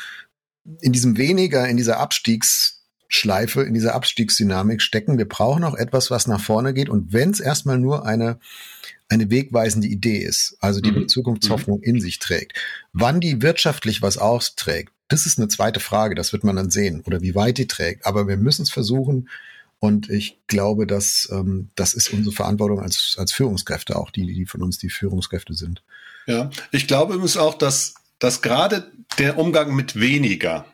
[0.82, 2.00] in diesem weniger, in dieser
[3.12, 5.18] Abstiegsschleife, in dieser Abstiegsdynamik stecken.
[5.18, 6.90] Wir brauchen auch etwas, was nach vorne geht.
[6.90, 8.40] Und wenn es erstmal nur eine,
[9.10, 11.10] eine wegweisende Idee ist, also die mhm.
[11.10, 11.84] Zukunftshoffnung mhm.
[11.84, 12.58] in sich trägt,
[12.94, 17.02] wann die wirtschaftlich was austrägt, das ist eine zweite Frage, das wird man dann sehen,
[17.06, 18.06] oder wie weit die trägt.
[18.06, 19.28] Aber wir müssen es versuchen,
[19.80, 24.46] und ich glaube, dass ähm, das ist unsere Verantwortung als, als Führungskräfte, auch die, die
[24.46, 25.84] von uns die Führungskräfte sind.
[26.28, 30.66] Ja, ich glaube übrigens auch, dass, dass gerade der Umgang mit weniger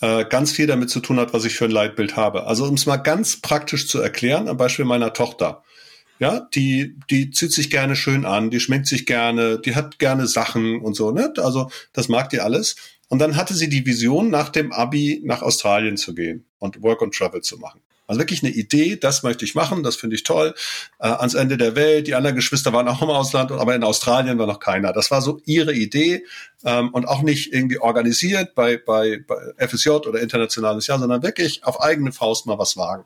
[0.00, 2.46] äh, ganz viel damit zu tun hat, was ich für ein Leitbild habe.
[2.46, 5.62] Also um es mal ganz praktisch zu erklären, am Beispiel meiner Tochter.
[6.18, 10.26] Ja, die, die zieht sich gerne schön an, die schminkt sich gerne, die hat gerne
[10.26, 11.32] Sachen und so, ne?
[11.36, 12.76] Also, das mag die alles.
[13.08, 17.02] Und dann hatte sie die Vision, nach dem Abi nach Australien zu gehen und Work
[17.02, 17.80] and Travel zu machen.
[18.06, 20.54] Also wirklich eine Idee, das möchte ich machen, das finde ich toll.
[20.98, 24.38] Äh, ans Ende der Welt, die anderen Geschwister waren auch im Ausland, aber in Australien
[24.38, 24.92] war noch keiner.
[24.92, 26.24] Das war so ihre Idee
[26.64, 31.64] ähm, und auch nicht irgendwie organisiert bei, bei, bei FSJ oder internationales Jahr, sondern wirklich
[31.64, 33.04] auf eigene Faust mal was wagen.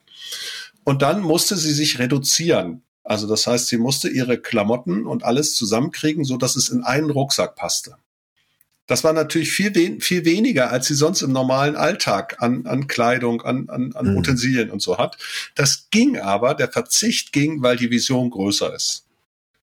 [0.84, 2.82] Und dann musste sie sich reduzieren.
[3.02, 7.10] Also das heißt, sie musste ihre Klamotten und alles zusammenkriegen, so dass es in einen
[7.10, 7.96] Rucksack passte.
[8.90, 12.88] Das war natürlich viel, wen viel weniger, als sie sonst im normalen Alltag an, an
[12.88, 14.16] Kleidung, an, an, an mhm.
[14.16, 15.16] Utensilien und so hat.
[15.54, 19.06] Das ging aber, der Verzicht ging, weil die Vision größer ist.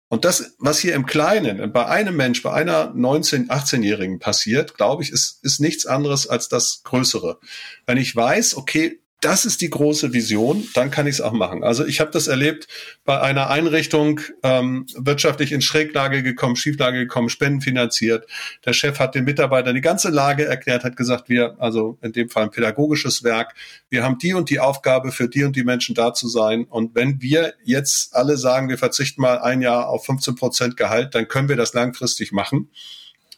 [0.08, 5.02] Und das, was hier im Kleinen, bei einem Mensch, bei einer 19-, 18-Jährigen passiert, glaube
[5.02, 7.38] ich, ist, ist nichts anderes als das Größere.
[7.86, 11.64] Wenn ich weiß, okay, das ist die große Vision, dann kann ich es auch machen.
[11.64, 12.68] Also ich habe das erlebt
[13.06, 18.26] bei einer Einrichtung, ähm, wirtschaftlich in Schräglage gekommen, Schieflage gekommen, Spenden finanziert.
[18.66, 22.28] Der Chef hat den Mitarbeitern die ganze Lage erklärt, hat gesagt, wir, also in dem
[22.28, 23.54] Fall ein pädagogisches Werk,
[23.88, 26.64] wir haben die und die Aufgabe, für die und die Menschen da zu sein.
[26.64, 31.14] Und wenn wir jetzt alle sagen, wir verzichten mal ein Jahr auf 15 Prozent Gehalt,
[31.14, 32.68] dann können wir das langfristig machen.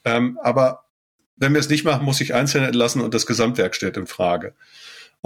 [0.04, 0.84] Ähm, aber
[1.36, 4.54] wenn wir es nicht machen, muss ich Einzelne entlassen und das Gesamtwerk steht in Frage.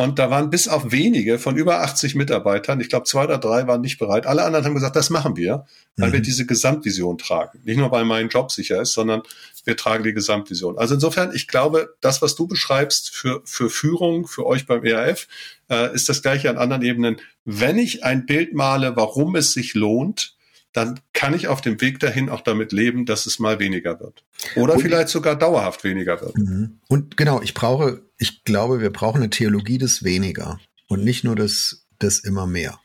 [0.00, 3.66] Und da waren bis auf wenige von über 80 Mitarbeitern, ich glaube zwei oder drei
[3.66, 4.24] waren nicht bereit.
[4.24, 5.66] Alle anderen haben gesagt, das machen wir,
[5.98, 6.12] weil mhm.
[6.14, 7.60] wir diese Gesamtvision tragen.
[7.64, 9.20] Nicht nur, weil mein Job sicher ist, sondern
[9.66, 10.78] wir tragen die Gesamtvision.
[10.78, 15.28] Also insofern, ich glaube, das, was du beschreibst für, für Führung, für euch beim ERF,
[15.68, 17.16] äh, ist das gleiche an anderen Ebenen.
[17.44, 20.34] Wenn ich ein Bild male, warum es sich lohnt,
[20.72, 24.24] dann kann ich auf dem Weg dahin auch damit leben, dass es mal weniger wird.
[24.56, 26.36] Oder und, vielleicht sogar dauerhaft weniger wird.
[26.36, 26.78] Mhm.
[26.88, 31.34] Und genau, ich brauche, ich glaube, wir brauchen eine Theologie des weniger und nicht nur
[31.34, 32.78] des, des immer mehr.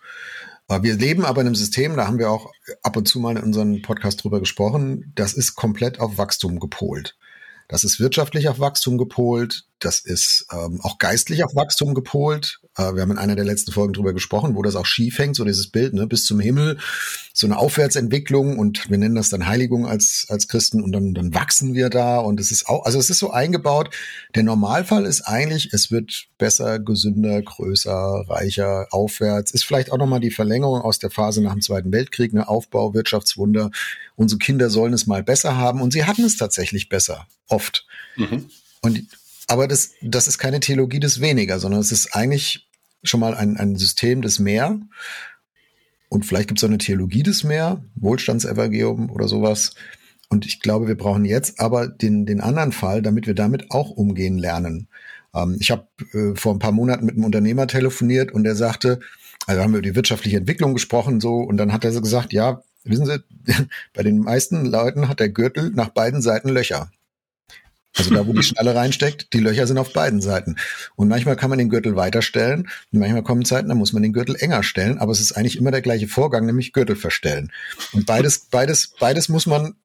[0.81, 3.43] Wir leben aber in einem System, da haben wir auch ab und zu mal in
[3.43, 7.15] unserem Podcast drüber gesprochen, das ist komplett auf Wachstum gepolt.
[7.67, 12.59] Das ist wirtschaftlich auf Wachstum gepolt, das ist ähm, auch geistlich auf Wachstum gepolt.
[12.77, 15.35] Äh, wir haben in einer der letzten Folgen drüber gesprochen, wo das auch schief hängt,
[15.35, 16.77] so dieses Bild, ne, bis zum Himmel,
[17.33, 21.33] so eine Aufwärtsentwicklung und wir nennen das dann Heiligung als, als Christen und dann, dann
[21.33, 23.93] wachsen wir da und es ist auch, also es ist so eingebaut.
[24.33, 29.51] Der Normalfall ist eigentlich, es wird besser, gesünder, größer, reicher, aufwärts.
[29.51, 32.93] Ist vielleicht auch nochmal die Verlängerung aus der Phase nach dem Zweiten Weltkrieg, ne, Aufbau,
[32.93, 33.71] Wirtschaftswunder.
[34.15, 37.85] Unsere Kinder sollen es mal besser haben und sie hatten es tatsächlich besser, oft.
[38.15, 38.45] Mhm.
[38.81, 39.05] Und
[39.47, 42.67] aber das, das ist keine Theologie des Weniger, sondern es ist eigentlich
[43.03, 44.79] schon mal ein, ein System des Mehr.
[46.09, 49.75] Und vielleicht gibt es auch eine Theologie des Mehr, Wohlstandsevangelium oder sowas.
[50.29, 53.91] Und ich glaube, wir brauchen jetzt aber den, den anderen Fall, damit wir damit auch
[53.91, 54.87] umgehen lernen.
[55.33, 58.99] Ähm, ich habe äh, vor ein paar Monaten mit einem Unternehmer telefoniert und der sagte,
[59.45, 62.33] also haben wir über die wirtschaftliche Entwicklung gesprochen so und dann hat er so gesagt,
[62.33, 63.23] ja, wissen Sie,
[63.93, 66.89] bei den meisten Leuten hat der Gürtel nach beiden Seiten Löcher.
[67.97, 70.57] Also da, wo die Schnalle reinsteckt, die Löcher sind auf beiden Seiten.
[70.95, 74.13] Und manchmal kann man den Gürtel weiterstellen und manchmal kommen Zeiten, da muss man den
[74.13, 77.51] Gürtel enger stellen, aber es ist eigentlich immer der gleiche Vorgang, nämlich Gürtel verstellen.
[77.93, 79.75] Und beides, beides, beides muss man,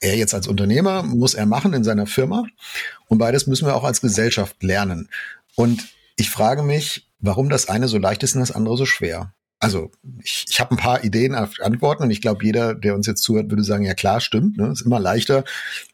[0.00, 2.46] er jetzt als Unternehmer, muss er machen in seiner Firma
[3.08, 5.10] und beides müssen wir auch als Gesellschaft lernen.
[5.56, 9.34] Und ich frage mich, warum das eine so leicht ist und das andere so schwer
[9.60, 9.90] also
[10.24, 13.50] ich, ich habe ein paar Ideen, Antworten und ich glaube, jeder, der uns jetzt zuhört,
[13.50, 14.72] würde sagen, ja klar, stimmt, ne?
[14.72, 15.44] ist immer leichter,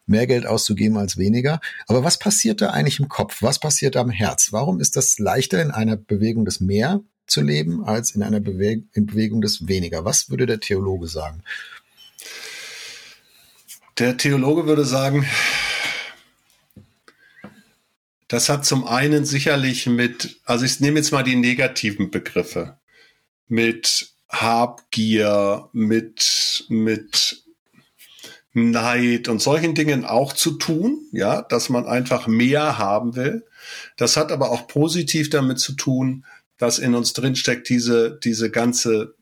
[0.07, 1.61] mehr Geld auszugeben als weniger.
[1.88, 3.42] Aber was passiert da eigentlich im Kopf?
[3.42, 4.52] Was passiert da am Herz?
[4.52, 8.85] Warum ist das leichter, in einer Bewegung des Mehr zu leben, als in einer Bewe
[8.92, 10.05] in Bewegung des Weniger?
[10.05, 11.42] Was würde der Theologe sagen?
[13.98, 15.26] Der Theologe würde sagen,
[18.29, 22.79] das hat zum einen sicherlich mit, also ich nehme jetzt mal die negativen Begriffe
[23.48, 27.44] mit Habgier, mit, mit
[28.52, 33.44] Neid und solchen Dingen auch zu tun, ja, dass man einfach mehr haben will.
[33.96, 36.24] Das hat aber auch positiv damit zu tun,
[36.59, 39.15] dass in uns drinsteckt diese, diese ganze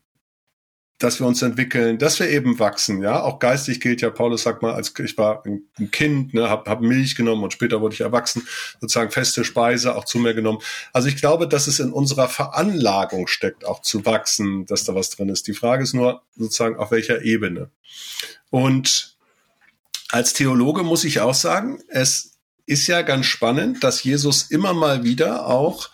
[0.97, 3.21] dass wir uns entwickeln, dass wir eben wachsen, ja.
[3.21, 6.79] Auch geistig gilt ja, Paulus sagt mal, als ich war ein Kind, ne, hab, hab
[6.81, 8.47] Milch genommen und später wurde ich erwachsen,
[8.79, 10.59] sozusagen feste Speise auch zu mir genommen.
[10.93, 15.09] Also ich glaube, dass es in unserer Veranlagung steckt, auch zu wachsen, dass da was
[15.09, 15.47] drin ist.
[15.47, 17.71] Die Frage ist nur sozusagen auf welcher Ebene.
[18.49, 19.17] Und
[20.11, 25.03] als Theologe muss ich auch sagen, es ist ja ganz spannend, dass Jesus immer mal
[25.03, 25.89] wieder auch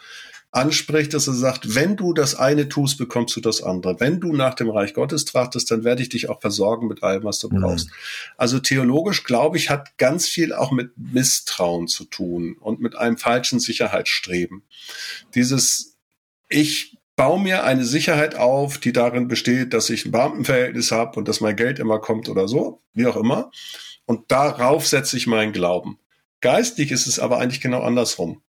[0.52, 4.00] anspricht, dass er sagt, wenn du das eine tust, bekommst du das andere.
[4.02, 7.24] Wenn du nach dem Reich Gottes trachtest, dann werde ich dich auch versorgen mit allem,
[7.24, 7.62] was du mhm.
[7.62, 7.90] brauchst.
[8.38, 13.18] Also theologisch, glaube ich, hat ganz viel auch mit Misstrauen zu tun und mit einem
[13.18, 14.64] falschen Sicherheitsstreben.
[15.36, 15.96] Dieses,
[16.50, 21.30] ich baue mir eine Sicherheit auf, die darin besteht, dass ich ein Beamtenverhältnis habe und
[21.30, 23.52] dass mein Geld immer kommt oder so, wie auch immer.
[24.06, 25.98] Und darauf setze ich meinen Glauben.
[26.42, 28.42] Geistlich ist es aber eigentlich genau andersrum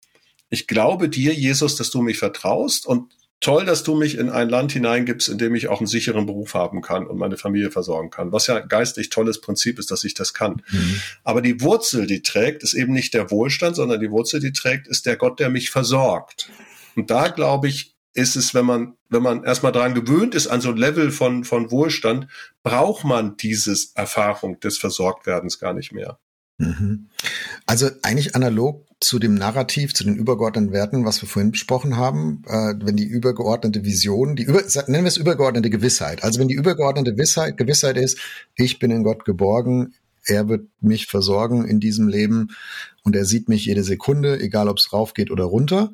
[0.51, 4.49] ich glaube dir, Jesus, dass du mich vertraust und toll, dass du mich in ein
[4.49, 8.11] Land hineingibst, in dem ich auch einen sicheren Beruf haben kann und meine Familie versorgen
[8.11, 8.33] kann.
[8.33, 10.61] Was ja geistig tolles Prinzip ist, dass ich das kann.
[10.69, 11.01] Mhm.
[11.23, 14.87] Aber die Wurzel, die trägt, ist eben nicht der Wohlstand, sondern die Wurzel, die trägt,
[14.87, 16.49] ist der Gott, der mich versorgt.
[16.95, 20.59] Und da glaube ich, ist es, wenn man, wenn man erstmal daran gewöhnt ist, an
[20.59, 22.27] so ein Level von, von Wohlstand,
[22.61, 26.19] braucht man dieses Erfahrung des Versorgtwerdens gar nicht mehr.
[26.62, 27.08] Mhm.
[27.65, 32.43] Also eigentlich analog zu dem Narrativ, zu den übergeordneten Werten, was wir vorhin besprochen haben,
[32.47, 36.24] äh, wenn die übergeordnete Vision, die über, nennen wir es übergeordnete Gewissheit.
[36.24, 38.19] Also wenn die übergeordnete Gewissheit, Gewissheit ist,
[38.56, 42.50] ich bin in Gott geborgen, er wird mich versorgen in diesem Leben
[43.04, 45.91] und er sieht mich jede Sekunde, egal ob es rauf geht oder runter,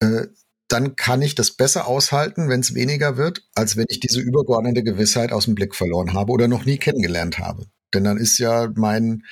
[0.00, 0.26] äh,
[0.68, 4.82] dann kann ich das besser aushalten, wenn es weniger wird, als wenn ich diese übergeordnete
[4.82, 7.66] Gewissheit aus dem Blick verloren habe oder noch nie kennengelernt habe.
[7.94, 9.24] Denn dann ist ja mein,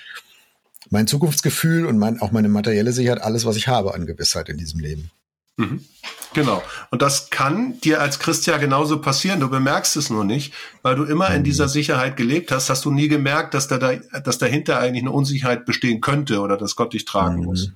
[0.91, 4.59] mein Zukunftsgefühl und mein, auch meine materielle Sicherheit alles, was ich habe an Gewissheit in
[4.59, 5.11] diesem Leben.
[5.57, 5.85] Mhm.
[6.33, 6.63] Genau.
[6.91, 9.41] Und das kann dir als Christ ja genauso passieren.
[9.41, 11.37] Du bemerkst es nur nicht, weil du immer mhm.
[11.37, 15.03] in dieser Sicherheit gelebt hast, hast du nie gemerkt, dass da, da dass dahinter eigentlich
[15.03, 17.45] eine Unsicherheit bestehen könnte oder dass Gott dich tragen mhm.
[17.45, 17.73] muss.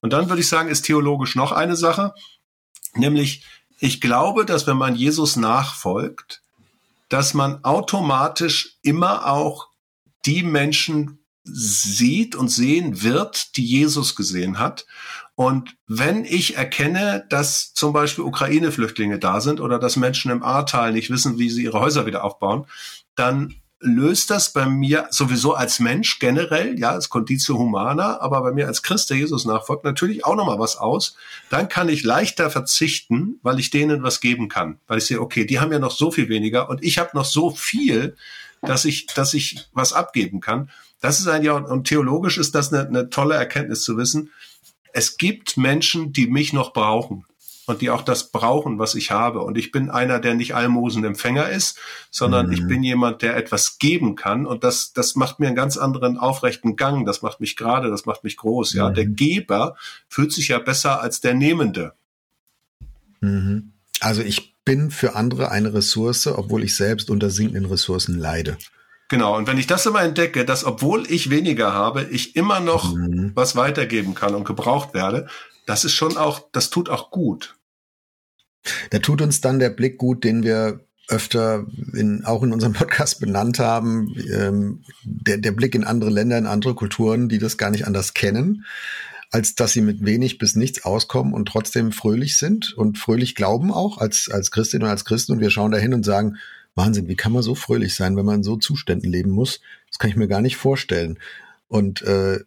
[0.00, 2.14] Und dann würde ich sagen, ist theologisch noch eine Sache,
[2.94, 3.44] nämlich
[3.78, 6.42] ich glaube, dass wenn man Jesus nachfolgt,
[7.08, 9.68] dass man automatisch immer auch
[10.24, 14.86] die Menschen sieht und sehen wird, die Jesus gesehen hat.
[15.34, 20.92] Und wenn ich erkenne, dass zum Beispiel Ukraine-Flüchtlinge da sind oder dass Menschen im Ahrtal
[20.92, 22.66] nicht wissen, wie sie ihre Häuser wieder aufbauen,
[23.14, 23.54] dann
[23.84, 28.66] löst das bei mir sowieso als Mensch generell, ja, als Conditio Humana, aber bei mir
[28.66, 31.16] als Christ, der Jesus nachfolgt, natürlich auch nochmal was aus.
[31.50, 34.78] Dann kann ich leichter verzichten, weil ich denen was geben kann.
[34.86, 37.26] Weil ich sehe, okay, die haben ja noch so viel weniger und ich habe noch
[37.26, 38.16] so viel,
[38.62, 40.70] dass ich, dass ich was abgeben kann.
[41.04, 44.30] Das ist ein ja, und theologisch ist das eine, eine tolle Erkenntnis zu wissen.
[44.94, 47.26] Es gibt Menschen, die mich noch brauchen
[47.66, 49.42] und die auch das brauchen, was ich habe.
[49.42, 51.78] Und ich bin einer, der nicht Almosenempfänger ist,
[52.10, 52.52] sondern mhm.
[52.52, 54.46] ich bin jemand, der etwas geben kann.
[54.46, 57.04] Und das, das macht mir einen ganz anderen aufrechten Gang.
[57.04, 58.72] Das macht mich gerade, das macht mich groß.
[58.72, 58.94] Ja, mhm.
[58.94, 59.76] der Geber
[60.08, 61.92] fühlt sich ja besser als der Nehmende.
[63.20, 63.72] Mhm.
[64.00, 68.56] Also ich bin für andere eine Ressource, obwohl ich selbst unter sinkenden Ressourcen leide.
[69.08, 72.94] Genau, und wenn ich das immer entdecke, dass obwohl ich weniger habe, ich immer noch
[72.94, 73.32] mhm.
[73.34, 75.28] was weitergeben kann und gebraucht werde,
[75.66, 77.56] das ist schon auch, das tut auch gut.
[78.90, 83.20] Da tut uns dann der Blick gut, den wir öfter in, auch in unserem Podcast
[83.20, 87.70] benannt haben, ähm, der, der Blick in andere Länder, in andere Kulturen, die das gar
[87.70, 88.64] nicht anders kennen,
[89.30, 93.70] als dass sie mit wenig bis nichts auskommen und trotzdem fröhlich sind und fröhlich glauben
[93.70, 95.32] auch als, als Christin und als Christen.
[95.32, 96.36] Und wir schauen dahin und sagen,
[96.74, 99.60] Wahnsinn, wie kann man so fröhlich sein, wenn man in so Zuständen leben muss?
[99.88, 101.18] Das kann ich mir gar nicht vorstellen.
[101.68, 102.40] Und äh,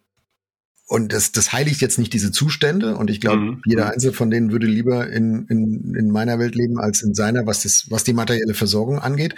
[0.90, 2.96] und das, das heiligt jetzt nicht diese Zustände.
[2.96, 3.62] Und ich glaube, mhm.
[3.66, 7.46] jeder Einzelne von denen würde lieber in, in, in meiner Welt leben als in seiner,
[7.46, 9.34] was, das, was die materielle Versorgung angeht.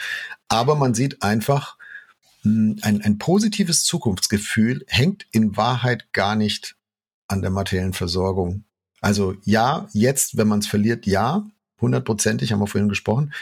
[0.47, 1.77] Aber man sieht einfach,
[2.43, 6.77] hm, ein, ein positives Zukunftsgefühl hängt in Wahrheit gar nicht
[7.27, 8.63] an der materiellen Versorgung.
[9.01, 11.49] Also ja, jetzt, wenn man es verliert, ja,
[11.81, 13.33] hundertprozentig, haben wir vorhin gesprochen.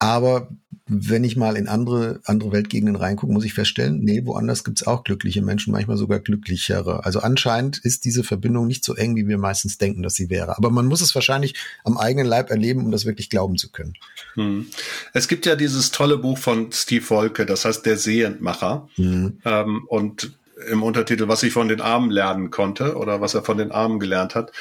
[0.00, 0.48] Aber
[0.92, 5.04] wenn ich mal in andere, andere Weltgegenden reingucke, muss ich feststellen, nee, woanders gibt's auch
[5.04, 7.04] glückliche Menschen, manchmal sogar glücklichere.
[7.04, 10.56] Also anscheinend ist diese Verbindung nicht so eng, wie wir meistens denken, dass sie wäre.
[10.58, 13.94] Aber man muss es wahrscheinlich am eigenen Leib erleben, um das wirklich glauben zu können.
[14.34, 14.66] Hm.
[15.12, 18.88] Es gibt ja dieses tolle Buch von Steve Wolke, das heißt Der Sehentmacher.
[18.96, 19.38] Hm.
[19.44, 20.32] Ähm, und
[20.68, 24.00] im Untertitel, was ich von den Armen lernen konnte oder was er von den Armen
[24.00, 24.52] gelernt hat.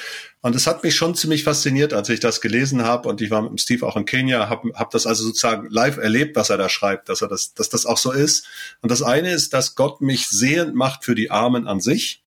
[0.41, 3.09] Und es hat mich schon ziemlich fasziniert, als ich das gelesen habe.
[3.09, 5.97] Und ich war mit dem Steve auch in Kenia, habe hab das also sozusagen live
[5.97, 8.47] erlebt, was er da schreibt, dass er das, dass das auch so ist.
[8.81, 12.23] Und das eine ist, dass Gott mich sehend macht für die Armen an sich.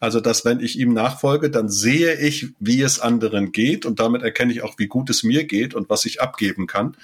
[0.00, 4.22] Also, dass wenn ich ihm nachfolge, dann sehe ich, wie es anderen geht und damit
[4.22, 6.96] erkenne ich auch, wie gut es mir geht und was ich abgeben kann.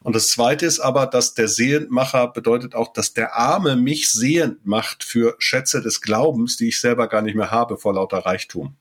[0.00, 4.66] Und das zweite ist aber, dass der Sehendmacher bedeutet auch, dass der Arme mich sehend
[4.66, 8.76] macht für Schätze des Glaubens, die ich selber gar nicht mehr habe vor lauter Reichtum.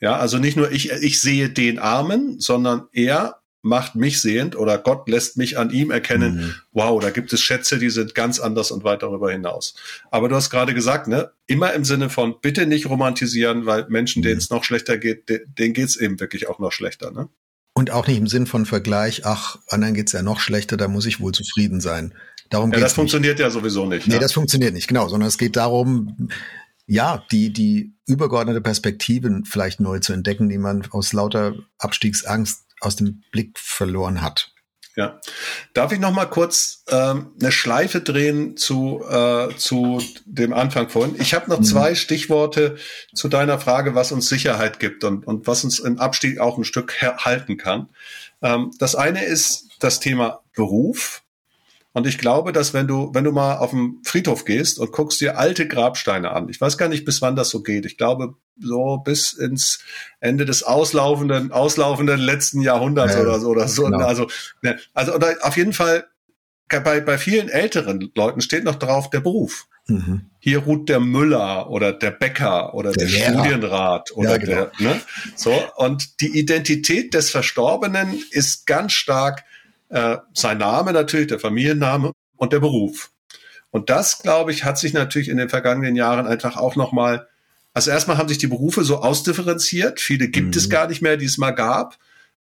[0.00, 4.78] Ja, also nicht nur ich, ich sehe den Armen, sondern er macht mich sehend oder
[4.78, 6.54] Gott lässt mich an ihm erkennen, mhm.
[6.72, 9.74] wow, da gibt es Schätze, die sind ganz anders und weit darüber hinaus.
[10.10, 14.22] Aber du hast gerade gesagt, ne, immer im Sinne von bitte nicht romantisieren, weil Menschen,
[14.22, 14.38] denen mhm.
[14.38, 17.28] es noch schlechter geht, denen geht's eben wirklich auch noch schlechter, ne?
[17.72, 21.06] Und auch nicht im Sinn von Vergleich, ach, anderen geht's ja noch schlechter, da muss
[21.06, 22.14] ich wohl zufrieden sein.
[22.50, 23.44] Darum ja, geht's das funktioniert nicht.
[23.44, 24.08] ja sowieso nicht.
[24.08, 24.20] Nee, ja.
[24.20, 26.28] das funktioniert nicht, genau, sondern es geht darum,
[26.86, 32.96] ja, die, die übergeordnete Perspektiven vielleicht neu zu entdecken, die man aus lauter Abstiegsangst aus
[32.96, 34.52] dem Blick verloren hat.
[34.96, 35.20] Ja.
[35.72, 41.14] Darf ich noch mal kurz ähm, eine Schleife drehen zu, äh, zu dem Anfang vorhin?
[41.18, 41.64] Ich habe noch mhm.
[41.64, 42.76] zwei Stichworte
[43.14, 46.64] zu deiner Frage, was uns Sicherheit gibt und, und was uns im Abstieg auch ein
[46.64, 47.88] Stück halten kann.
[48.42, 51.22] Ähm, das eine ist das Thema Beruf.
[51.92, 55.20] Und ich glaube, dass wenn du, wenn du mal auf den Friedhof gehst und guckst
[55.20, 57.84] dir alte Grabsteine an, ich weiß gar nicht, bis wann das so geht.
[57.84, 59.80] Ich glaube, so bis ins
[60.20, 63.84] Ende des auslaufenden, auslaufenden letzten Jahrhunderts ja, oder so, oder so.
[63.84, 63.98] Genau.
[63.98, 64.28] Also,
[64.62, 66.06] ne, also, oder auf jeden Fall,
[66.68, 69.66] bei, bei vielen älteren Leuten steht noch drauf der Beruf.
[69.88, 70.30] Mhm.
[70.38, 74.52] Hier ruht der Müller oder der Bäcker oder der, der Studienrat oder ja, genau.
[74.52, 75.00] der, ne?
[75.34, 75.52] So.
[75.76, 79.44] Und die Identität des Verstorbenen ist ganz stark
[79.90, 83.10] äh, sein Name natürlich, der Familienname und der Beruf.
[83.70, 87.28] Und das, glaube ich, hat sich natürlich in den vergangenen Jahren einfach auch nochmal,
[87.72, 90.00] also erstmal haben sich die Berufe so ausdifferenziert.
[90.00, 90.58] Viele gibt mhm.
[90.58, 91.98] es gar nicht mehr, die es mal gab.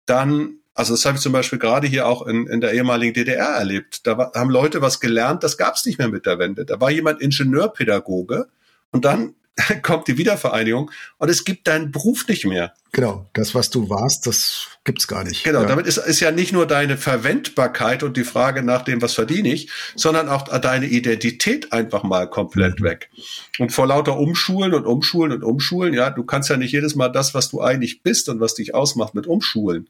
[0.06, 3.48] Dann, also das habe ich zum Beispiel gerade hier auch in, in der ehemaligen DDR
[3.48, 4.06] erlebt.
[4.06, 6.64] Da war, haben Leute was gelernt, das gab es nicht mehr mit der Wende.
[6.64, 8.48] Da war jemand Ingenieurpädagoge
[8.90, 9.34] und dann
[9.83, 12.75] kommt die Wiedervereinigung und es gibt deinen Beruf nicht mehr.
[12.92, 15.44] Genau, das, was du warst, das gibt's gar nicht.
[15.44, 15.66] Genau, ja.
[15.66, 19.53] damit ist, ist ja nicht nur deine Verwendbarkeit und die Frage nach dem, was verdiene
[19.53, 22.85] ich, sondern auch deine Identität einfach mal komplett mhm.
[22.85, 23.11] weg.
[23.59, 27.09] Und vor lauter Umschulen und Umschulen und Umschulen, ja, du kannst ja nicht jedes Mal
[27.09, 29.88] das, was du eigentlich bist und was dich ausmacht, mit umschulen.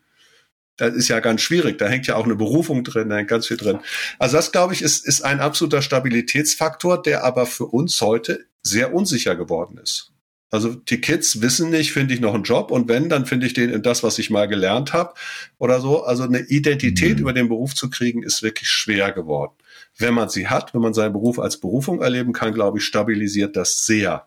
[0.76, 1.76] Das ist ja ganz schwierig.
[1.78, 3.80] Da hängt ja auch eine Berufung drin, da hängt ganz viel drin.
[4.18, 8.94] Also das, glaube ich, ist, ist ein absoluter Stabilitätsfaktor, der aber für uns heute sehr
[8.94, 10.12] unsicher geworden ist.
[10.50, 13.52] Also die Kids wissen nicht, finde ich noch einen Job und wenn, dann finde ich
[13.52, 15.12] den in das, was ich mal gelernt habe
[15.58, 16.04] oder so.
[16.04, 17.20] Also eine Identität mhm.
[17.20, 19.52] über den Beruf zu kriegen, ist wirklich schwer geworden.
[19.98, 23.56] Wenn man sie hat, wenn man seinen Beruf als Berufung erleben kann, glaube ich, stabilisiert
[23.56, 24.26] das sehr.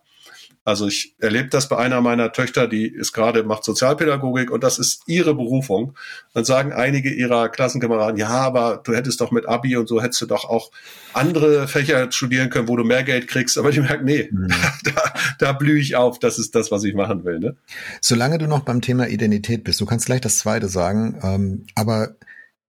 [0.64, 4.78] Also ich erlebe das bei einer meiner Töchter, die ist gerade, macht Sozialpädagogik und das
[4.78, 5.96] ist ihre Berufung.
[6.36, 10.22] Dann sagen einige ihrer Klassenkameraden, ja, aber du hättest doch mit Abi und so hättest
[10.22, 10.72] du doch auch
[11.14, 13.58] andere Fächer studieren können, wo du mehr Geld kriegst.
[13.58, 14.50] Aber ich merke, nee, mhm.
[14.84, 17.40] da, da blühe ich auf, das ist das, was ich machen will.
[17.40, 17.56] Ne?
[18.00, 22.16] Solange du noch beim Thema Identität bist, du kannst gleich das zweite sagen, ähm, aber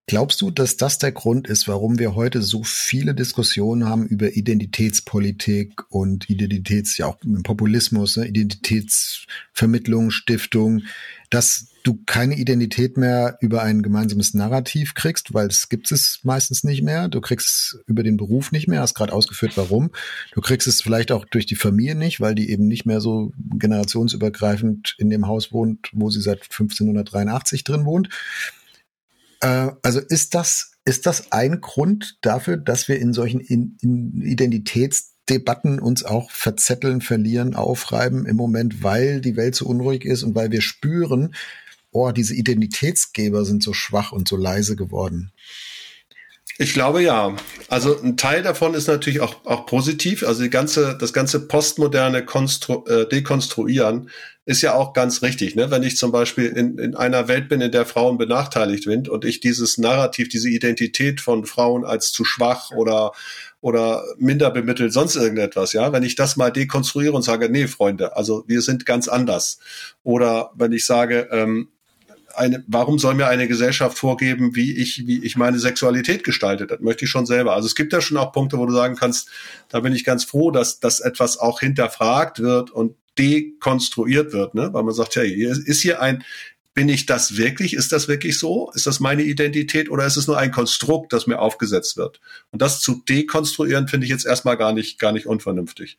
[0.05, 4.35] Glaubst du, dass das der Grund ist, warum wir heute so viele Diskussionen haben über
[4.35, 8.27] Identitätspolitik und Identitäts, ja auch Populismus, ne?
[8.27, 10.83] Identitätsvermittlung, Stiftung,
[11.29, 16.65] dass du keine Identität mehr über ein gemeinsames Narrativ kriegst, weil es gibt es meistens
[16.65, 17.07] nicht mehr.
[17.07, 19.91] Du kriegst es über den Beruf nicht mehr, hast gerade ausgeführt, warum.
[20.33, 23.31] Du kriegst es vielleicht auch durch die Familie nicht, weil die eben nicht mehr so
[23.57, 28.09] generationsübergreifend in dem Haus wohnt, wo sie seit 1583 drin wohnt.
[29.43, 34.21] Äh, also ist das, ist das ein Grund dafür, dass wir in solchen in, in
[34.21, 40.33] Identitätsdebatten uns auch verzetteln, verlieren, aufreiben im Moment, weil die Welt so unruhig ist und
[40.33, 41.35] weil wir spüren,
[41.91, 45.31] oh, diese Identitätsgeber sind so schwach und so leise geworden.
[46.57, 47.35] Ich glaube ja.
[47.67, 50.23] Also ein Teil davon ist natürlich auch, auch positiv.
[50.23, 54.09] Also die ganze, das ganze postmoderne Konstru äh, Dekonstruieren
[54.45, 55.55] ist ja auch ganz richtig.
[55.55, 55.71] Ne?
[55.71, 59.25] Wenn ich zum Beispiel in, in einer Welt bin, in der Frauen benachteiligt sind und
[59.25, 63.13] ich dieses Narrativ, diese Identität von Frauen als zu schwach oder
[63.61, 68.17] oder minder bemittelt, sonst irgendetwas, ja, wenn ich das mal dekonstruiere und sage, nee, Freunde,
[68.17, 69.57] also wir sind ganz anders.
[70.03, 71.69] Oder wenn ich sage, ähm,
[72.35, 76.71] eine, warum soll mir eine Gesellschaft vorgeben, wie ich, wie ich meine Sexualität gestaltet?
[76.71, 77.53] Das möchte ich schon selber.
[77.53, 79.29] Also es gibt ja schon auch Punkte, wo du sagen kannst,
[79.69, 84.73] da bin ich ganz froh, dass, dass etwas auch hinterfragt wird und dekonstruiert wird, ne?
[84.73, 86.23] Weil man sagt, ja, hier ist hier ein,
[86.73, 87.75] bin ich das wirklich?
[87.75, 88.71] Ist das wirklich so?
[88.73, 92.19] Ist das meine Identität oder ist es nur ein Konstrukt, das mir aufgesetzt wird?
[92.51, 95.97] Und das zu dekonstruieren finde ich jetzt erstmal gar nicht, gar nicht unvernünftig.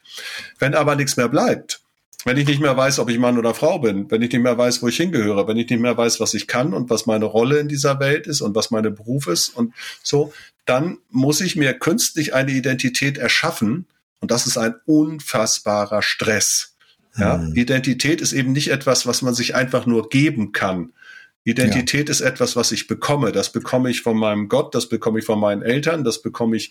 [0.59, 1.84] Wenn aber nichts mehr bleibt,
[2.24, 4.56] wenn ich nicht mehr weiß, ob ich Mann oder Frau bin, wenn ich nicht mehr
[4.56, 7.26] weiß, wo ich hingehöre, wenn ich nicht mehr weiß, was ich kann und was meine
[7.26, 10.32] Rolle in dieser Welt ist und was meine Beruf ist und so,
[10.64, 13.86] dann muss ich mir künstlich eine Identität erschaffen
[14.20, 16.74] und das ist ein unfassbarer Stress.
[17.16, 17.54] Ja, mhm.
[17.54, 20.92] Identität ist eben nicht etwas, was man sich einfach nur geben kann.
[21.45, 22.12] Identität ja.
[22.12, 23.30] ist etwas, was ich bekomme.
[23.30, 26.70] Das bekomme ich von meinem Gott, das bekomme ich von meinen Eltern, das bekomme ich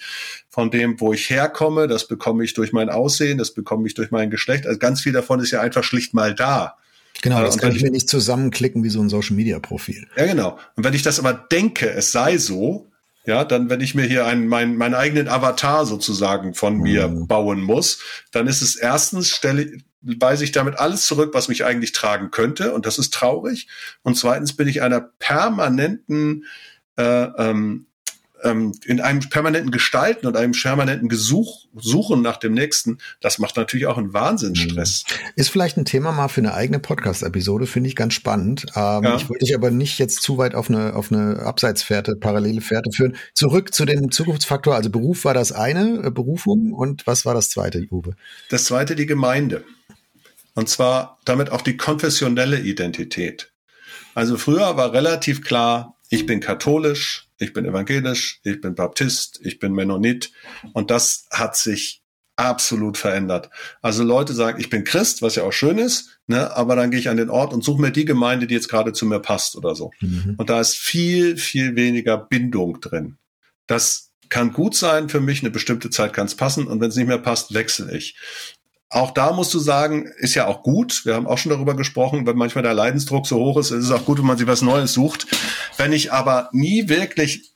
[0.50, 4.10] von dem, wo ich herkomme, das bekomme ich durch mein Aussehen, das bekomme ich durch
[4.10, 4.66] mein Geschlecht.
[4.66, 6.78] Also ganz viel davon ist ja einfach schlicht mal da.
[7.22, 10.08] Genau, das kann ich mir nicht zusammenklicken wie so ein Social Media Profil.
[10.18, 10.58] Ja, genau.
[10.76, 12.92] Und wenn ich das aber denke, es sei so,
[13.26, 17.28] ja, dann, wenn ich mir hier einen, mein, meinen eigenen Avatar sozusagen von mir mhm.
[17.28, 18.00] bauen muss,
[18.32, 22.74] dann ist es erstens, stelle, weise ich damit alles zurück, was mich eigentlich tragen könnte,
[22.74, 23.68] und das ist traurig.
[24.02, 26.46] Und zweitens bin ich einer permanenten
[26.98, 27.88] äh, ähm,
[28.44, 33.58] ähm, in einem permanenten Gestalten und einem permanenten Gesuch, Suchen nach dem Nächsten, das macht
[33.58, 35.06] natürlich auch einen Wahnsinnsstress.
[35.08, 35.32] Mhm.
[35.36, 38.66] Ist vielleicht ein Thema mal für eine eigene Podcast-Episode, finde ich ganz spannend.
[38.76, 39.16] Ähm, ja.
[39.16, 42.92] Ich wollte dich aber nicht jetzt zu weit auf eine, auf eine Abseitsfährte, parallele Fährte
[42.92, 43.16] führen.
[43.34, 44.76] Zurück zu dem Zukunftsfaktor.
[44.76, 48.16] Also Beruf war das eine, äh, Berufung und was war das zweite, Uwe?
[48.50, 49.64] Das zweite, die Gemeinde.
[50.56, 53.52] Und zwar damit auch die konfessionelle Identität.
[54.14, 59.60] Also früher war relativ klar, ich bin katholisch, ich bin evangelisch, ich bin Baptist, ich
[59.60, 60.32] bin Mennonit.
[60.74, 62.04] Und das hat sich
[62.36, 63.50] absolut verändert.
[63.82, 67.00] Also Leute sagen, ich bin Christ, was ja auch schön ist, ne, aber dann gehe
[67.00, 69.56] ich an den Ort und suche mir die Gemeinde, die jetzt gerade zu mir passt
[69.56, 69.92] oder so.
[70.02, 70.36] Mhm.
[70.38, 73.18] Und da ist viel, viel weniger Bindung drin.
[73.68, 76.96] Das kann gut sein für mich, eine bestimmte Zeit kann es passen und wenn es
[76.96, 78.18] nicht mehr passt, wechsle ich.
[78.94, 81.04] Auch da musst du sagen, ist ja auch gut.
[81.04, 83.92] Wir haben auch schon darüber gesprochen, wenn manchmal der Leidensdruck so hoch ist, ist es
[83.92, 85.26] auch gut, wenn man sich was Neues sucht.
[85.78, 87.56] Wenn ich aber nie wirklich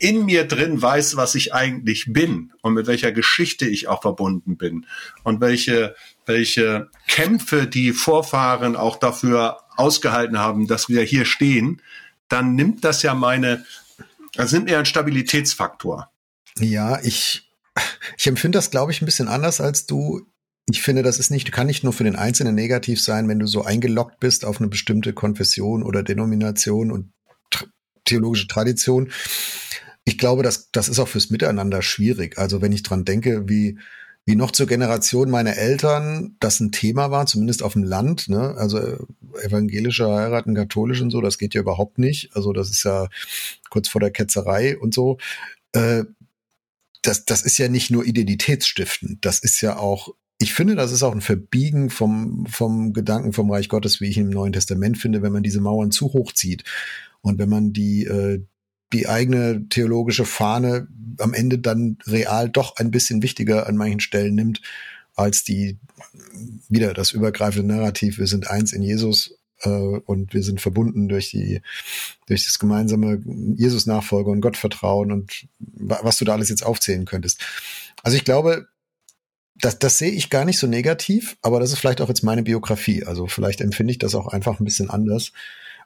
[0.00, 4.56] in mir drin weiß, was ich eigentlich bin und mit welcher Geschichte ich auch verbunden
[4.56, 4.86] bin
[5.22, 5.94] und welche,
[6.26, 11.82] welche Kämpfe die Vorfahren auch dafür ausgehalten haben, dass wir hier stehen,
[12.28, 13.64] dann nimmt das ja meine,
[14.34, 16.10] das nimmt mir ein Stabilitätsfaktor.
[16.58, 17.48] Ja, ich,
[18.18, 20.26] ich empfinde das, glaube ich, ein bisschen anders als du
[20.70, 23.46] ich finde, das ist nicht, kann nicht nur für den Einzelnen negativ sein, wenn du
[23.46, 27.12] so eingeloggt bist auf eine bestimmte Konfession oder Denomination und
[28.04, 29.10] theologische Tradition.
[30.04, 32.38] Ich glaube, das, das ist auch fürs Miteinander schwierig.
[32.38, 33.78] Also wenn ich dran denke, wie,
[34.26, 38.54] wie noch zur Generation meiner Eltern das ein Thema war, zumindest auf dem Land, ne?
[38.56, 39.06] Also
[39.42, 42.34] evangelische heiraten, katholisch und so, das geht ja überhaupt nicht.
[42.34, 43.08] Also das ist ja
[43.68, 45.18] kurz vor der Ketzerei und so.
[45.72, 46.04] Äh,
[47.02, 50.14] das, das ist ja nicht nur identitätsstiftend, das ist ja auch
[50.44, 54.18] ich finde, das ist auch ein Verbiegen vom, vom Gedanken vom Reich Gottes, wie ich
[54.18, 56.64] ihn im Neuen Testament finde, wenn man diese Mauern zu hoch zieht
[57.22, 58.42] und wenn man die, äh,
[58.92, 60.86] die eigene theologische Fahne
[61.18, 64.60] am Ende dann real doch ein bisschen wichtiger an manchen Stellen nimmt,
[65.14, 65.78] als die,
[66.68, 71.30] wieder das übergreifende Narrativ, wir sind eins in Jesus äh, und wir sind verbunden durch
[71.30, 71.62] die,
[72.26, 73.22] durch das gemeinsame
[73.56, 77.40] Jesus-Nachfolge und Gottvertrauen und was du da alles jetzt aufzählen könntest.
[78.02, 78.68] Also ich glaube,
[79.56, 82.42] das, das sehe ich gar nicht so negativ, aber das ist vielleicht auch jetzt meine
[82.42, 83.04] Biografie.
[83.04, 85.32] Also vielleicht empfinde ich das auch einfach ein bisschen anders.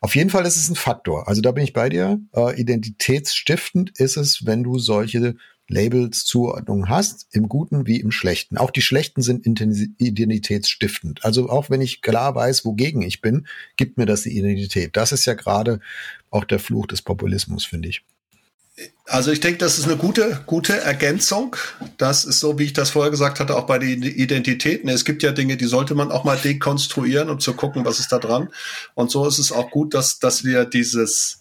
[0.00, 1.28] Auf jeden Fall ist es ein Faktor.
[1.28, 2.20] Also da bin ich bei dir.
[2.34, 5.34] Äh, identitätsstiftend ist es, wenn du solche
[5.68, 8.56] Labels, Zuordnungen hast, im Guten wie im Schlechten.
[8.56, 11.24] Auch die Schlechten sind identitätsstiftend.
[11.24, 13.46] Also auch wenn ich klar weiß, wogegen ich bin,
[13.76, 14.96] gibt mir das die Identität.
[14.96, 15.80] Das ist ja gerade
[16.30, 18.02] auch der Fluch des Populismus, finde ich.
[19.06, 21.56] Also ich denke, das ist eine gute, gute Ergänzung.
[21.96, 24.88] Das ist so, wie ich das vorher gesagt hatte, auch bei den Identitäten.
[24.88, 28.12] Es gibt ja Dinge, die sollte man auch mal dekonstruieren, um zu gucken, was ist
[28.12, 28.50] da dran.
[28.94, 31.40] Und so ist es auch gut, dass, dass wir dieses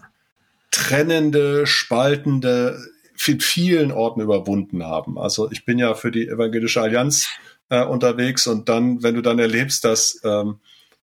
[0.71, 2.79] trennende, spaltende
[3.25, 5.17] in vielen Orten überwunden haben.
[5.17, 7.27] Also ich bin ja für die Evangelische Allianz
[7.69, 10.59] äh, unterwegs und dann, wenn du dann erlebst, dass ähm,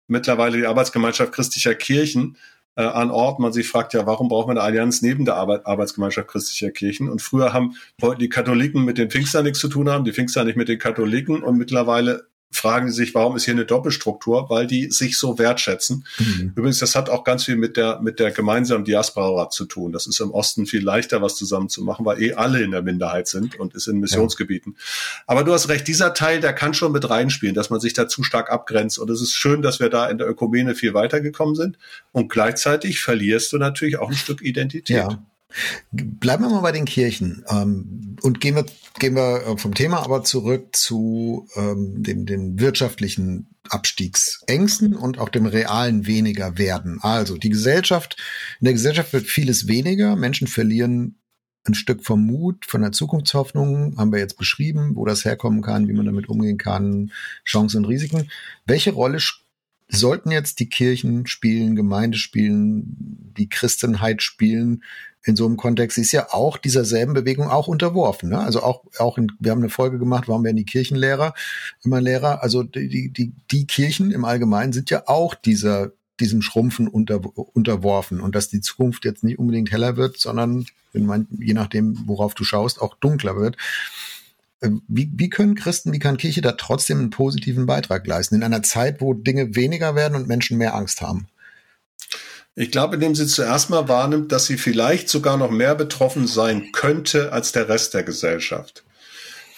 [0.07, 2.37] mittlerweile die Arbeitsgemeinschaft christlicher Kirchen
[2.77, 3.39] äh, an Ort.
[3.39, 7.09] Man sich fragt ja, warum braucht man eine Allianz neben der Arbeit, Arbeitsgemeinschaft christlicher Kirchen?
[7.09, 10.45] Und früher haben wollten die Katholiken mit den Pfingstern nichts zu tun haben, die Pfingster
[10.45, 14.67] nicht mit den Katholiken und mittlerweile fragen sie sich, warum ist hier eine Doppelstruktur, weil
[14.67, 16.05] die sich so wertschätzen.
[16.17, 16.53] Mhm.
[16.55, 19.91] Übrigens, das hat auch ganz viel mit der, mit der gemeinsamen Diaspora zu tun.
[19.91, 22.81] Das ist im Osten viel leichter, was zusammen zu machen, weil eh alle in der
[22.81, 24.75] Minderheit sind und ist in Missionsgebieten.
[24.77, 25.23] Ja.
[25.27, 28.07] Aber du hast recht, dieser Teil, der kann schon mit reinspielen, dass man sich da
[28.07, 28.97] zu stark abgrenzt.
[28.97, 31.77] Und es ist schön, dass wir da in der Ökumene viel weitergekommen sind.
[32.11, 34.95] Und gleichzeitig verlierst du natürlich auch ein Stück Identität.
[34.95, 35.23] Ja.
[35.91, 38.65] Bleiben wir mal bei den Kirchen ähm, und gehen wir,
[38.99, 45.29] gehen wir äh, vom Thema aber zurück zu ähm, dem, den wirtschaftlichen Abstiegsängsten und auch
[45.29, 46.99] dem realen weniger werden.
[47.01, 48.17] Also die Gesellschaft,
[48.59, 51.17] in der Gesellschaft wird vieles weniger, Menschen verlieren
[51.67, 55.87] ein Stück vom Mut, von der Zukunftshoffnung, haben wir jetzt beschrieben, wo das herkommen kann,
[55.87, 57.11] wie man damit umgehen kann,
[57.45, 58.29] Chancen und Risiken.
[58.65, 59.19] Welche Rolle
[59.89, 64.83] sollten jetzt die Kirchen spielen, Gemeinde spielen, die Christenheit spielen
[65.27, 68.29] in so einem Kontext, ist ja auch dieser selben Bewegung auch unterworfen.
[68.29, 68.39] Ne?
[68.39, 71.33] Also auch, auch in, wir haben eine Folge gemacht, warum werden die Kirchenlehrer
[71.83, 72.41] immer Lehrer?
[72.43, 77.21] Also die, die, die Kirchen im Allgemeinen sind ja auch dieser diesem Schrumpfen unter,
[77.55, 82.33] unterworfen und dass die Zukunft jetzt nicht unbedingt heller wird, sondern man, je nachdem, worauf
[82.33, 83.55] du schaust, auch dunkler wird.
[84.61, 88.43] Äh, wie, wie können Christen, wie kann Kirche da trotzdem einen positiven Beitrag leisten in
[88.43, 91.27] einer Zeit, wo Dinge weniger werden und Menschen mehr Angst haben?
[92.59, 96.71] Ich glaube, indem sie zuerst mal wahrnimmt, dass sie vielleicht sogar noch mehr betroffen sein
[96.71, 98.83] könnte als der Rest der Gesellschaft.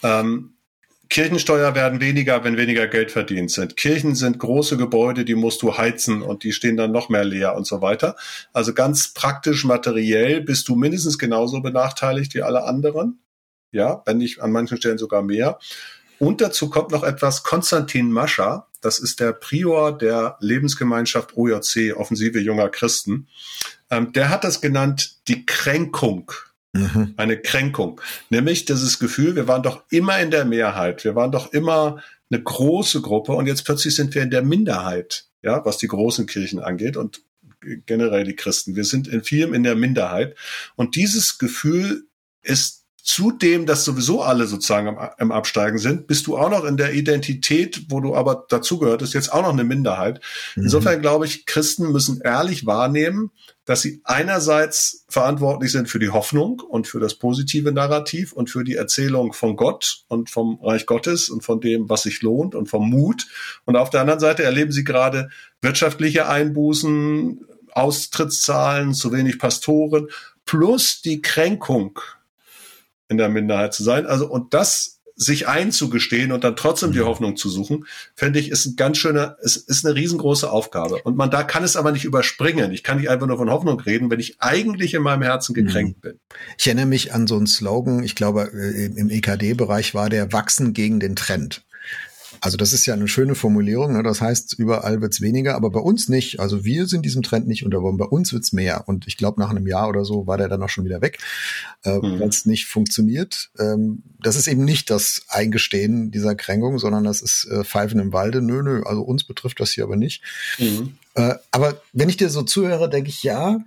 [0.03, 0.55] Ähm,
[1.07, 3.77] Kirchensteuer werden weniger, wenn weniger Geld verdient sind.
[3.77, 7.55] Kirchen sind große Gebäude, die musst du heizen und die stehen dann noch mehr leer
[7.55, 8.17] und so weiter.
[8.51, 13.21] Also ganz praktisch materiell bist du mindestens genauso benachteiligt wie alle anderen.
[13.71, 15.57] Ja, wenn nicht an manchen Stellen sogar mehr.
[16.19, 22.39] Und dazu kommt noch etwas, Konstantin Mascher, das ist der Prior der Lebensgemeinschaft OJC, Offensive
[22.39, 23.27] junger Christen.
[23.89, 26.31] Ähm, der hat das genannt, die Kränkung
[26.73, 27.13] Mhm.
[27.17, 27.99] Eine Kränkung.
[28.29, 31.03] Nämlich dieses Gefühl, wir waren doch immer in der Mehrheit.
[31.03, 35.25] Wir waren doch immer eine große Gruppe und jetzt plötzlich sind wir in der Minderheit,
[35.41, 37.21] ja, was die großen Kirchen angeht und
[37.85, 38.75] generell die Christen.
[38.75, 40.35] Wir sind in vielem in der Minderheit.
[40.75, 42.05] Und dieses Gefühl
[42.41, 46.93] ist zudem, dass sowieso alle sozusagen im, Absteigen sind, bist du auch noch in der
[46.93, 50.21] Identität, wo du aber dazugehört, ist jetzt auch noch eine Minderheit.
[50.55, 50.63] Mhm.
[50.63, 53.31] Insofern glaube ich, Christen müssen ehrlich wahrnehmen,
[53.65, 58.63] dass sie einerseits verantwortlich sind für die Hoffnung und für das positive Narrativ und für
[58.63, 62.67] die Erzählung von Gott und vom Reich Gottes und von dem, was sich lohnt und
[62.67, 63.27] vom Mut.
[63.65, 65.29] Und auf der anderen Seite erleben sie gerade
[65.61, 70.07] wirtschaftliche Einbußen, Austrittszahlen, zu wenig Pastoren,
[70.45, 71.99] plus die Kränkung
[73.09, 74.05] in der Minderheit zu sein.
[74.05, 76.99] Also, und das sich einzugestehen und dann trotzdem die.
[77.01, 77.85] Hoffnung zu suchen,
[78.15, 81.01] fände ich, ist ein ganz schöner, es ist eine riesengroße Aufgabe.
[81.03, 82.71] Und man da kann es aber nicht überspringen.
[82.71, 85.97] Ich kann nicht einfach nur von Hoffnung reden, wenn ich eigentlich in meinem Herzen gekränkt
[85.97, 86.01] mhm.
[86.01, 86.19] bin.
[86.57, 90.73] Ich erinnere mich an so einen Slogan, ich glaube, äh, im EKD-Bereich war der Wachsen
[90.73, 91.63] gegen den Trend.
[92.41, 93.93] Also das ist ja eine schöne Formulierung.
[93.93, 94.03] Ne?
[94.03, 96.39] Das heißt, überall wird's weniger, aber bei uns nicht.
[96.39, 97.97] Also wir sind diesem Trend nicht unterworfen.
[97.97, 98.87] Bei uns wird's mehr.
[98.87, 101.19] Und ich glaube, nach einem Jahr oder so war der dann auch schon wieder weg,
[101.83, 102.19] äh, mhm.
[102.19, 103.51] weil es nicht funktioniert.
[103.59, 108.13] Ähm, das ist eben nicht das Eingestehen dieser Kränkung, sondern das ist äh, Pfeifen im
[108.13, 108.41] Walde.
[108.41, 110.23] Nö, nö, also uns betrifft das hier aber nicht.
[110.57, 110.97] Mhm.
[111.15, 113.59] Äh, aber wenn ich dir so zuhöre, denke ich, ja,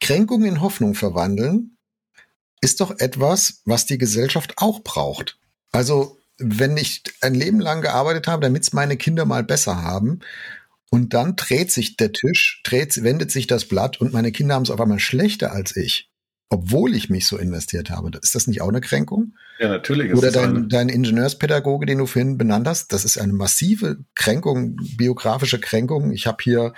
[0.00, 1.76] Kränkung in Hoffnung verwandeln
[2.60, 5.38] ist doch etwas, was die Gesellschaft auch braucht.
[5.70, 10.20] Also wenn ich ein Leben lang gearbeitet habe, damit es meine Kinder mal besser haben,
[10.90, 14.62] und dann dreht sich der Tisch, dreht, wendet sich das Blatt und meine Kinder haben
[14.62, 16.10] es auf einmal schlechter als ich,
[16.48, 18.10] obwohl ich mich so investiert habe.
[18.22, 19.34] Ist das nicht auch eine Kränkung?
[19.58, 20.14] Ja, natürlich.
[20.14, 25.60] Oder dein, dein Ingenieurspädagoge, den du vorhin benannt hast, das ist eine massive Kränkung, biografische
[25.60, 26.10] Kränkung.
[26.12, 26.72] Ich habe hier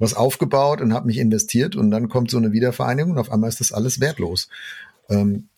[0.00, 3.48] was aufgebaut und habe mich investiert und dann kommt so eine Wiedervereinigung und auf einmal
[3.48, 4.48] ist das alles wertlos.
[5.08, 5.48] Ähm,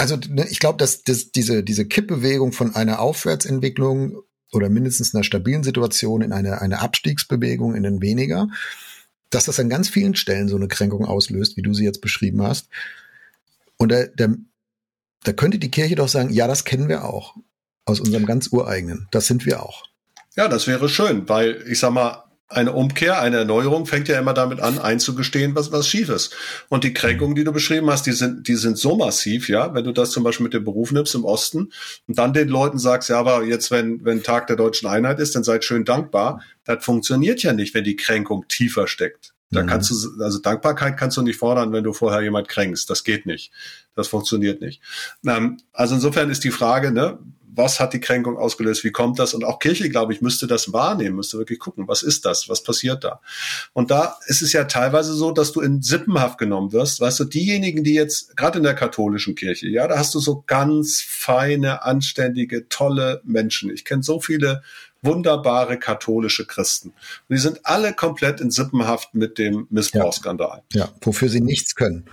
[0.00, 5.24] also ne, ich glaube, dass, dass diese, diese Kippbewegung von einer Aufwärtsentwicklung oder mindestens einer
[5.24, 8.48] stabilen Situation in eine, eine Abstiegsbewegung in den weniger,
[9.28, 12.42] dass das an ganz vielen Stellen so eine Kränkung auslöst, wie du sie jetzt beschrieben
[12.42, 12.70] hast.
[13.76, 14.28] Und da, da,
[15.22, 17.36] da könnte die Kirche doch sagen, ja, das kennen wir auch
[17.84, 19.06] aus unserem ganz ureigenen.
[19.10, 19.84] Das sind wir auch.
[20.34, 24.34] Ja, das wäre schön, weil ich sag mal, eine Umkehr, eine Erneuerung fängt ja immer
[24.34, 26.34] damit an, einzugestehen, was, was schief ist.
[26.68, 29.84] Und die Kränkungen, die du beschrieben hast, die sind, die sind so massiv, ja, wenn
[29.84, 31.70] du das zum Beispiel mit dem Beruf nimmst im Osten
[32.08, 35.36] und dann den Leuten sagst, ja, aber jetzt, wenn, wenn Tag der deutschen Einheit ist,
[35.36, 36.42] dann seid schön dankbar.
[36.64, 39.32] Das funktioniert ja nicht, wenn die Kränkung tiefer steckt.
[39.52, 39.66] Da mhm.
[39.66, 42.90] kannst du, also Dankbarkeit kannst du nicht fordern, wenn du vorher jemand kränkst.
[42.90, 43.52] Das geht nicht.
[43.94, 44.82] Das funktioniert nicht.
[45.24, 47.18] Ähm, also insofern ist die Frage, ne,
[47.54, 49.34] was hat die Kränkung ausgelöst, wie kommt das?
[49.34, 52.62] Und auch Kirche, glaube ich, müsste das wahrnehmen, müsste wirklich gucken, was ist das, was
[52.62, 53.20] passiert da?
[53.72, 57.00] Und da ist es ja teilweise so, dass du in Sippenhaft genommen wirst.
[57.00, 60.44] Weißt du, diejenigen, die jetzt, gerade in der katholischen Kirche, ja, da hast du so
[60.46, 63.70] ganz feine, anständige, tolle Menschen.
[63.70, 64.62] Ich kenne so viele
[65.02, 66.88] wunderbare katholische Christen.
[66.88, 70.62] Und die sind alle komplett in Sippenhaft mit dem Missbrauchsskandal.
[70.72, 72.04] Ja, ja, wofür sie nichts können.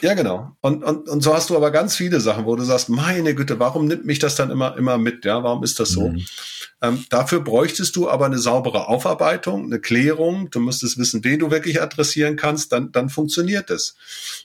[0.00, 0.56] Ja, genau.
[0.60, 3.58] Und, und, und so hast du aber ganz viele Sachen, wo du sagst, meine Güte,
[3.58, 5.24] warum nimmt mich das dann immer, immer mit?
[5.24, 6.08] Ja, warum ist das so?
[6.08, 6.24] Mhm.
[6.82, 10.50] Ähm, dafür bräuchtest du aber eine saubere Aufarbeitung, eine Klärung.
[10.50, 12.70] Du müsstest wissen, wen du wirklich adressieren kannst.
[12.70, 13.96] Dann, dann funktioniert es.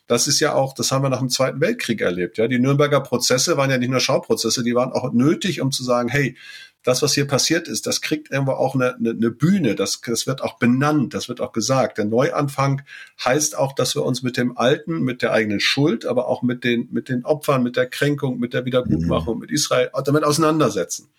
[0.08, 2.38] Das ist ja auch, das haben wir nach dem Zweiten Weltkrieg erlebt.
[2.38, 5.84] Ja, die Nürnberger Prozesse waren ja nicht nur Schauprozesse, die waren auch nötig, um zu
[5.84, 6.38] sagen, hey,
[6.84, 10.28] das, was hier passiert ist, das kriegt irgendwo auch eine, eine, eine Bühne, das, das
[10.28, 11.98] wird auch benannt, das wird auch gesagt.
[11.98, 12.82] Der Neuanfang
[13.24, 16.64] heißt auch, dass wir uns mit dem Alten, mit der eigenen Schuld, aber auch mit
[16.64, 19.42] den, mit den Opfern, mit der Kränkung, mit der Wiedergutmachung, mhm.
[19.42, 21.10] mit Israel damit auseinandersetzen.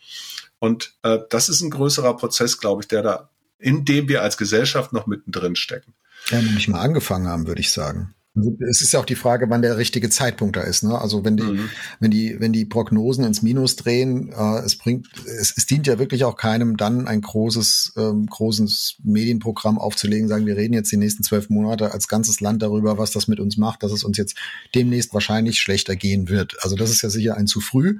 [0.58, 3.28] Und äh, das ist ein größerer Prozess, glaube ich, der da
[3.62, 5.94] in dem wir als Gesellschaft noch mittendrin stecken.
[6.30, 8.14] Ja, nicht mal angefangen haben, würde ich sagen.
[8.34, 10.82] Es ist ja auch die Frage, wann der richtige Zeitpunkt da ist.
[10.84, 10.98] Ne?
[10.98, 11.70] Also wenn die, mhm.
[12.00, 15.98] wenn die, wenn die Prognosen ins Minus drehen, äh, es bringt, es, es dient ja
[15.98, 20.96] wirklich auch keinem, dann ein großes, ähm, großes Medienprogramm aufzulegen, sagen, wir reden jetzt die
[20.96, 24.16] nächsten zwölf Monate als ganzes Land darüber, was das mit uns macht, dass es uns
[24.16, 24.38] jetzt
[24.74, 26.56] demnächst wahrscheinlich schlechter gehen wird.
[26.62, 27.98] Also das ist ja sicher ein zu früh.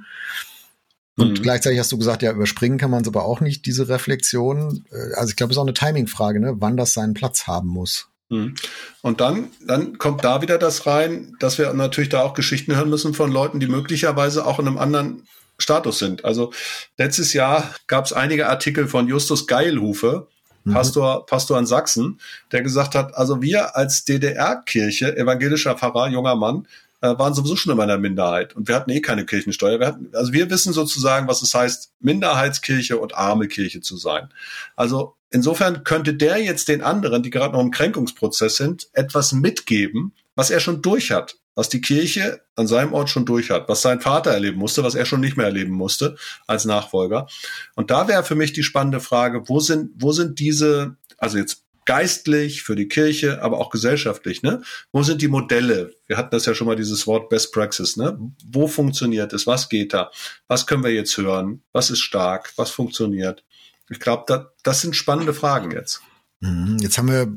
[1.15, 1.43] Und mhm.
[1.43, 4.83] gleichzeitig hast du gesagt, ja, überspringen kann man es aber auch nicht, diese Reflexion.
[4.91, 6.55] Äh, also ich glaube, es ist auch eine Timingfrage, ne?
[6.57, 8.09] wann das seinen Platz haben muss.
[8.29, 8.55] Mhm.
[9.01, 12.89] Und dann, dann kommt da wieder das rein, dass wir natürlich da auch Geschichten hören
[12.89, 16.25] müssen von Leuten, die möglicherweise auch in einem anderen Status sind.
[16.25, 16.51] Also
[16.97, 20.27] letztes Jahr gab es einige Artikel von Justus Geilhufe,
[20.63, 20.73] mhm.
[20.73, 22.19] Pastor, Pastor in Sachsen,
[22.51, 26.67] der gesagt hat, also wir als DDR-Kirche, evangelischer Pfarrer, junger Mann,
[27.03, 29.79] äh, waren sowieso schon immer in der Minderheit und wir hatten eh keine Kirchensteuer.
[29.79, 34.29] Wir hatten, also wir wissen sozusagen, was es heißt, Minderheitskirche und arme Kirche zu sein.
[34.77, 40.13] Also insofern könnte der jetzt den anderen, die gerade noch im Kränkungsprozess sind, etwas mitgeben,
[40.35, 43.81] was er schon durch hat, was die Kirche an seinem Ort schon durch hat, was
[43.81, 46.15] sein Vater erleben musste, was er schon nicht mehr erleben musste
[46.47, 47.27] als Nachfolger.
[47.75, 51.62] Und da wäre für mich die spannende Frage, wo sind, wo sind diese, also jetzt
[51.85, 54.61] geistlich, für die Kirche, aber auch gesellschaftlich, ne?
[54.91, 55.93] Wo sind die Modelle?
[56.07, 58.17] Wir hatten das ja schon mal dieses Wort Best Praxis, ne?
[58.45, 59.47] Wo funktioniert es?
[59.47, 60.11] Was geht da?
[60.47, 61.63] Was können wir jetzt hören?
[61.71, 62.53] Was ist stark?
[62.55, 63.43] Was funktioniert?
[63.89, 66.01] Ich glaube, da, das sind spannende Fragen jetzt.
[66.39, 66.77] Mhm.
[66.79, 67.33] Jetzt haben wir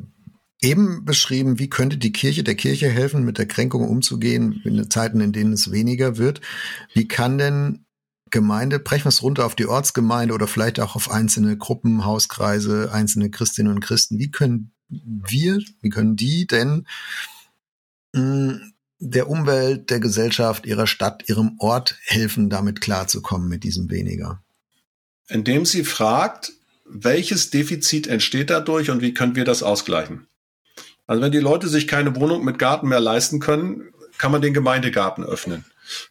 [0.61, 5.21] eben beschrieben, wie könnte die Kirche der Kirche helfen, mit der Kränkung umzugehen in Zeiten,
[5.21, 6.41] in denen es weniger wird.
[6.95, 7.86] Wie kann denn
[8.31, 12.91] Gemeinde, brechen wir es runter auf die Ortsgemeinde oder vielleicht auch auf einzelne Gruppen, Hauskreise,
[12.93, 14.19] einzelne Christinnen und Christen.
[14.19, 16.87] Wie können wir, wie können die denn
[18.15, 24.43] hm, der Umwelt, der Gesellschaft, ihrer Stadt, ihrem Ort helfen, damit klarzukommen mit diesem weniger?
[25.29, 26.53] Indem sie fragt,
[26.85, 30.27] welches Defizit entsteht dadurch und wie können wir das ausgleichen?
[31.07, 34.55] Also wenn die Leute sich keine Wohnung mit Garten mehr leisten können, kann man den
[34.55, 35.65] Gemeindegarten öffnen.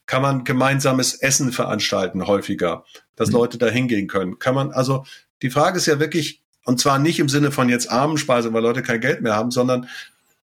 [0.05, 3.35] Kann man gemeinsames Essen veranstalten häufiger, dass mhm.
[3.35, 4.39] Leute da hingehen können?
[4.39, 5.05] Kann man, also
[5.41, 8.81] die Frage ist ja wirklich, und zwar nicht im Sinne von jetzt Armenspeise, weil Leute
[8.81, 9.87] kein Geld mehr haben, sondern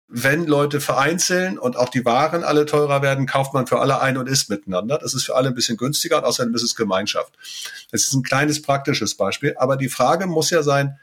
[0.09, 4.17] wenn Leute vereinzeln und auch die Waren alle teurer werden, kauft man für alle ein
[4.17, 4.99] und isst miteinander.
[4.99, 7.35] Das ist für alle ein bisschen günstiger und außerdem ist es Gemeinschaft.
[7.93, 9.55] Das ist ein kleines praktisches Beispiel.
[9.59, 10.99] Aber die Frage muss ja sein,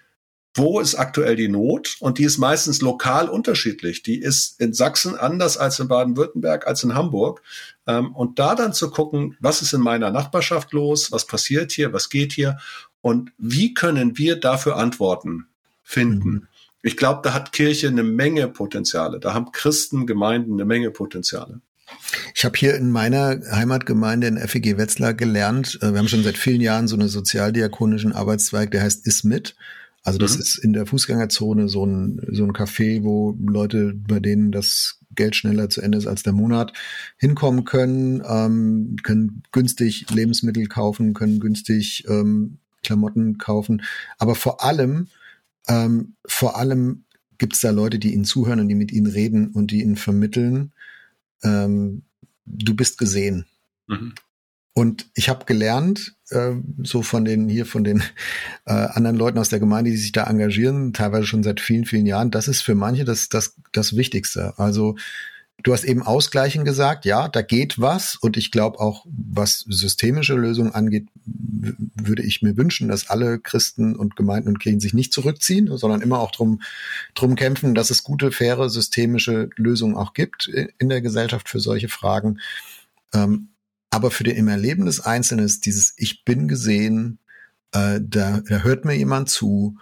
[0.55, 1.97] wo ist aktuell die Not?
[1.99, 4.03] Und die ist meistens lokal unterschiedlich.
[4.03, 7.43] Die ist in Sachsen anders als in Baden-Württemberg, als in Hamburg.
[7.85, 11.11] Ähm, und da dann zu gucken, was ist in meiner Nachbarschaft los?
[11.11, 11.91] Was passiert hier?
[11.91, 12.57] Was geht hier?
[13.01, 15.47] Und wie können wir dafür Antworten
[15.83, 16.29] finden?
[16.29, 16.47] Mhm.
[16.81, 19.19] Ich glaube, da hat Kirche eine Menge Potenziale.
[19.19, 21.59] Da haben Christen, Gemeinden eine Menge Potenziale.
[22.33, 26.37] Ich habe hier in meiner Heimatgemeinde in FEG Wetzlar gelernt, äh, wir haben schon seit
[26.37, 29.55] vielen Jahren so einen sozialdiakonischen Arbeitszweig, der heißt Is mit.
[30.05, 30.41] Also das mhm.
[30.41, 35.35] ist in der Fußgängerzone so ein, so ein Café, wo Leute, bei denen das Geld
[35.35, 36.73] schneller zu Ende ist als der Monat,
[37.17, 43.81] hinkommen können, ähm, können günstig Lebensmittel kaufen, können günstig ähm, Klamotten kaufen.
[44.19, 45.07] Aber vor allem,
[45.67, 47.05] ähm, vor allem
[47.39, 49.95] gibt es da Leute, die ihnen zuhören und die mit ihnen reden und die ihnen
[49.95, 50.71] vermitteln,
[51.43, 52.03] ähm,
[52.45, 53.47] du bist gesehen.
[53.87, 54.13] Mhm.
[54.73, 56.53] Und ich habe gelernt, äh,
[56.83, 58.01] so von den hier von den
[58.65, 62.05] äh, anderen Leuten aus der Gemeinde, die sich da engagieren, teilweise schon seit vielen, vielen
[62.05, 64.53] Jahren, das ist für manche das, das, das Wichtigste.
[64.57, 64.95] Also
[65.63, 68.15] du hast eben Ausgleichen gesagt, ja, da geht was.
[68.15, 73.95] Und ich glaube auch, was systemische Lösungen angeht, würde ich mir wünschen, dass alle Christen
[73.95, 76.61] und Gemeinden und Kirchen sich nicht zurückziehen, sondern immer auch drum,
[77.13, 81.89] drum kämpfen, dass es gute, faire, systemische Lösungen auch gibt in der Gesellschaft für solche
[81.89, 82.39] Fragen.
[83.13, 83.49] Ähm,
[83.89, 87.19] aber für den im Erleben des Einzelnen ist dieses Ich bin gesehen,
[87.71, 89.77] äh, da, da hört mir jemand zu,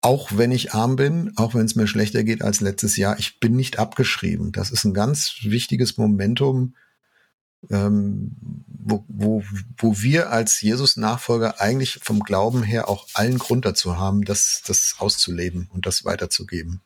[0.00, 3.40] auch wenn ich arm bin, auch wenn es mir schlechter geht als letztes Jahr, ich
[3.40, 4.52] bin nicht abgeschrieben.
[4.52, 6.76] Das ist ein ganz wichtiges Momentum,
[7.70, 8.36] ähm,
[8.66, 9.42] wo, wo,
[9.76, 14.94] wo wir als Jesus-Nachfolger eigentlich vom Glauben her auch allen Grund dazu haben, das, das
[14.98, 16.80] auszuleben und das weiterzugeben.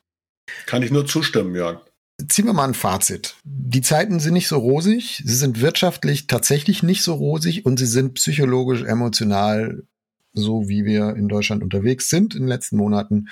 [0.67, 1.81] Kann ich nur zustimmen, Jörg
[2.29, 3.37] ziehen wir mal ein Fazit.
[3.45, 7.87] Die Zeiten sind nicht so rosig, sie sind wirtschaftlich tatsächlich nicht so rosig und sie
[7.87, 9.85] sind psychologisch, emotional,
[10.33, 13.29] so wie wir in Deutschland unterwegs sind in den letzten Monaten,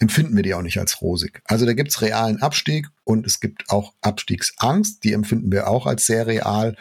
[0.00, 1.42] empfinden wir die auch nicht als rosig.
[1.44, 6.06] Also da gibt's realen Abstieg und es gibt auch Abstiegsangst, die empfinden wir auch als
[6.06, 6.76] sehr real.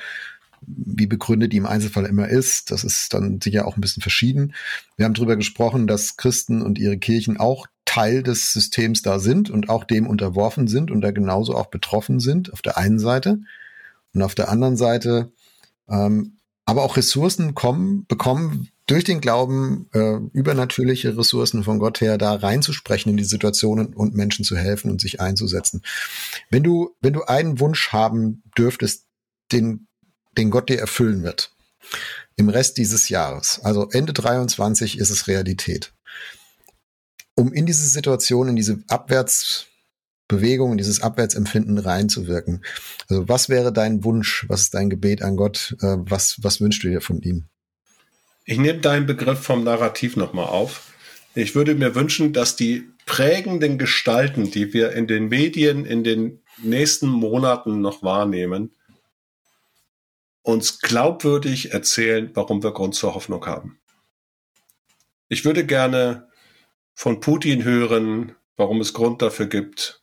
[0.62, 4.54] Wie begründet die im Einzelfall immer ist, das ist dann sicher auch ein bisschen verschieden.
[4.98, 9.50] Wir haben darüber gesprochen, dass Christen und ihre Kirchen auch Teil des Systems da sind
[9.50, 13.40] und auch dem unterworfen sind und da genauso auch betroffen sind, auf der einen Seite.
[14.14, 15.32] Und auf der anderen Seite
[15.88, 22.20] ähm, aber auch Ressourcen kommen, bekommen, durch den Glauben äh, übernatürliche Ressourcen von Gott her
[22.20, 25.82] da reinzusprechen in die Situationen und Menschen zu helfen und sich einzusetzen.
[26.52, 29.06] Wenn du, wenn du einen Wunsch haben dürftest,
[29.52, 29.88] den,
[30.38, 31.52] den Gott dir erfüllen wird,
[32.36, 35.94] im Rest dieses Jahres, also Ende 23 ist es Realität.
[37.40, 42.66] Um in diese Situation, in diese Abwärtsbewegung, in dieses Abwärtsempfinden reinzuwirken.
[43.08, 44.46] Also was wäre dein Wunsch?
[44.50, 45.78] Was ist dein Gebet an Gott?
[45.82, 47.46] Äh, was, was wünschst du dir von ihm?
[48.44, 50.92] Ich nehme deinen Begriff vom Narrativ nochmal auf.
[51.34, 56.42] Ich würde mir wünschen, dass die prägenden Gestalten, die wir in den Medien in den
[56.62, 58.74] nächsten Monaten noch wahrnehmen,
[60.42, 63.80] uns glaubwürdig erzählen, warum wir Grund zur Hoffnung haben.
[65.30, 66.29] Ich würde gerne
[67.00, 70.02] von Putin hören, warum es Grund dafür gibt,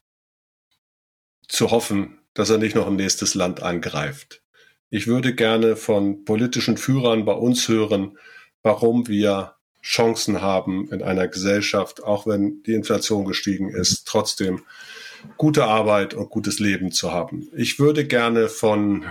[1.47, 4.43] zu hoffen, dass er nicht noch ein nächstes Land angreift.
[4.89, 8.17] Ich würde gerne von politischen Führern bei uns hören,
[8.63, 14.63] warum wir Chancen haben in einer Gesellschaft, auch wenn die Inflation gestiegen ist, trotzdem
[15.37, 17.51] gute Arbeit und gutes Leben zu haben.
[17.55, 19.05] Ich würde gerne von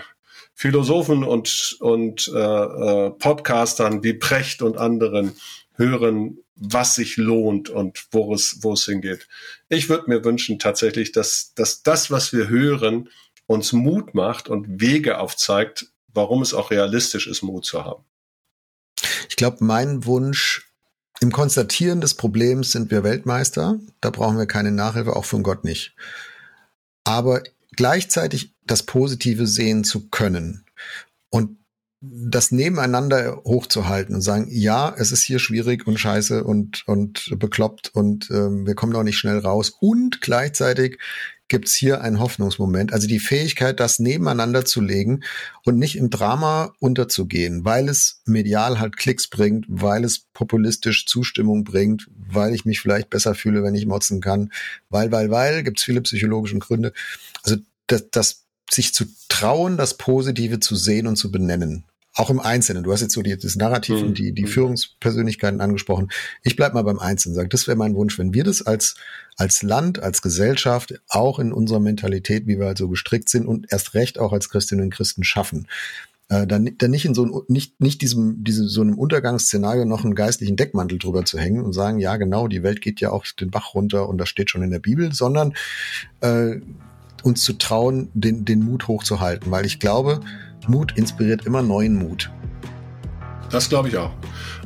[0.55, 5.35] Philosophen und, und äh, äh, Podcastern wie Precht und anderen
[5.77, 9.27] hören, was sich lohnt und wo es, wo es hingeht.
[9.69, 13.09] Ich würde mir wünschen tatsächlich, dass, dass das, was wir hören,
[13.45, 18.03] uns Mut macht und Wege aufzeigt, warum es auch realistisch ist, Mut zu haben.
[19.29, 20.71] Ich glaube, mein Wunsch
[21.19, 23.79] im Konstatieren des Problems sind wir Weltmeister.
[24.01, 25.95] Da brauchen wir keine Nachhilfe, auch von Gott nicht.
[27.03, 30.65] Aber gleichzeitig das Positive sehen zu können
[31.29, 31.57] und
[32.11, 37.93] das nebeneinander hochzuhalten und sagen, ja, es ist hier schwierig und scheiße und, und bekloppt
[37.93, 39.73] und ähm, wir kommen doch nicht schnell raus.
[39.79, 40.99] Und gleichzeitig
[41.47, 42.91] gibt's hier einen Hoffnungsmoment.
[42.91, 45.21] Also die Fähigkeit, das nebeneinander zu legen
[45.63, 51.63] und nicht im Drama unterzugehen, weil es medial halt Klicks bringt, weil es populistisch Zustimmung
[51.63, 54.51] bringt, weil ich mich vielleicht besser fühle, wenn ich motzen kann,
[54.89, 56.93] weil, weil, weil, gibt's viele psychologische Gründe.
[57.43, 58.41] Also das, das
[58.71, 61.83] sich zu trauen, das Positive zu sehen und zu benennen
[62.15, 62.83] auch im Einzelnen.
[62.83, 64.07] Du hast jetzt so die, das Narrativ mhm.
[64.07, 64.47] und die, die mhm.
[64.47, 66.09] Führungspersönlichkeiten angesprochen.
[66.43, 67.35] Ich bleib mal beim Einzelnen.
[67.35, 68.95] Sag, das wäre mein Wunsch, wenn wir das als,
[69.35, 73.67] als Land, als Gesellschaft, auch in unserer Mentalität, wie wir halt so gestrickt sind und
[73.69, 75.67] erst recht auch als Christinnen und Christen schaffen.
[76.29, 80.05] Äh, dann, dann nicht in so ein, nicht, nicht diesem, diesem, so einem Untergangsszenario noch
[80.05, 83.25] einen geistlichen Deckmantel drüber zu hängen und sagen, ja, genau, die Welt geht ja auch
[83.39, 85.53] den Bach runter und das steht schon in der Bibel, sondern
[86.21, 86.61] äh,
[87.23, 90.21] uns zu trauen, den, den Mut hochzuhalten, weil ich glaube,
[90.67, 92.31] Mut inspiriert immer neuen Mut.
[93.51, 94.11] Das glaube ich auch.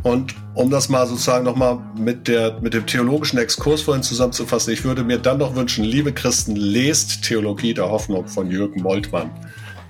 [0.03, 4.83] Und um das mal sozusagen nochmal mit, der, mit dem theologischen Exkurs vorhin zusammenzufassen, ich
[4.83, 9.31] würde mir dann noch wünschen, liebe Christen, lest Theologie der Hoffnung von Jürgen Moltmann.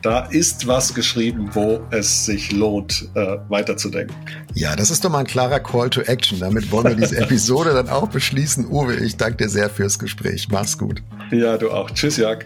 [0.01, 4.15] Da ist was geschrieben, wo es sich lohnt, äh, weiterzudenken.
[4.53, 6.39] Ja, das ist doch mal ein klarer Call to Action.
[6.39, 8.65] Damit wollen wir diese Episode dann auch beschließen.
[8.67, 10.47] Uwe, ich danke dir sehr fürs Gespräch.
[10.49, 11.03] Mach's gut.
[11.31, 11.91] Ja, du auch.
[11.91, 12.45] Tschüss, Jörg.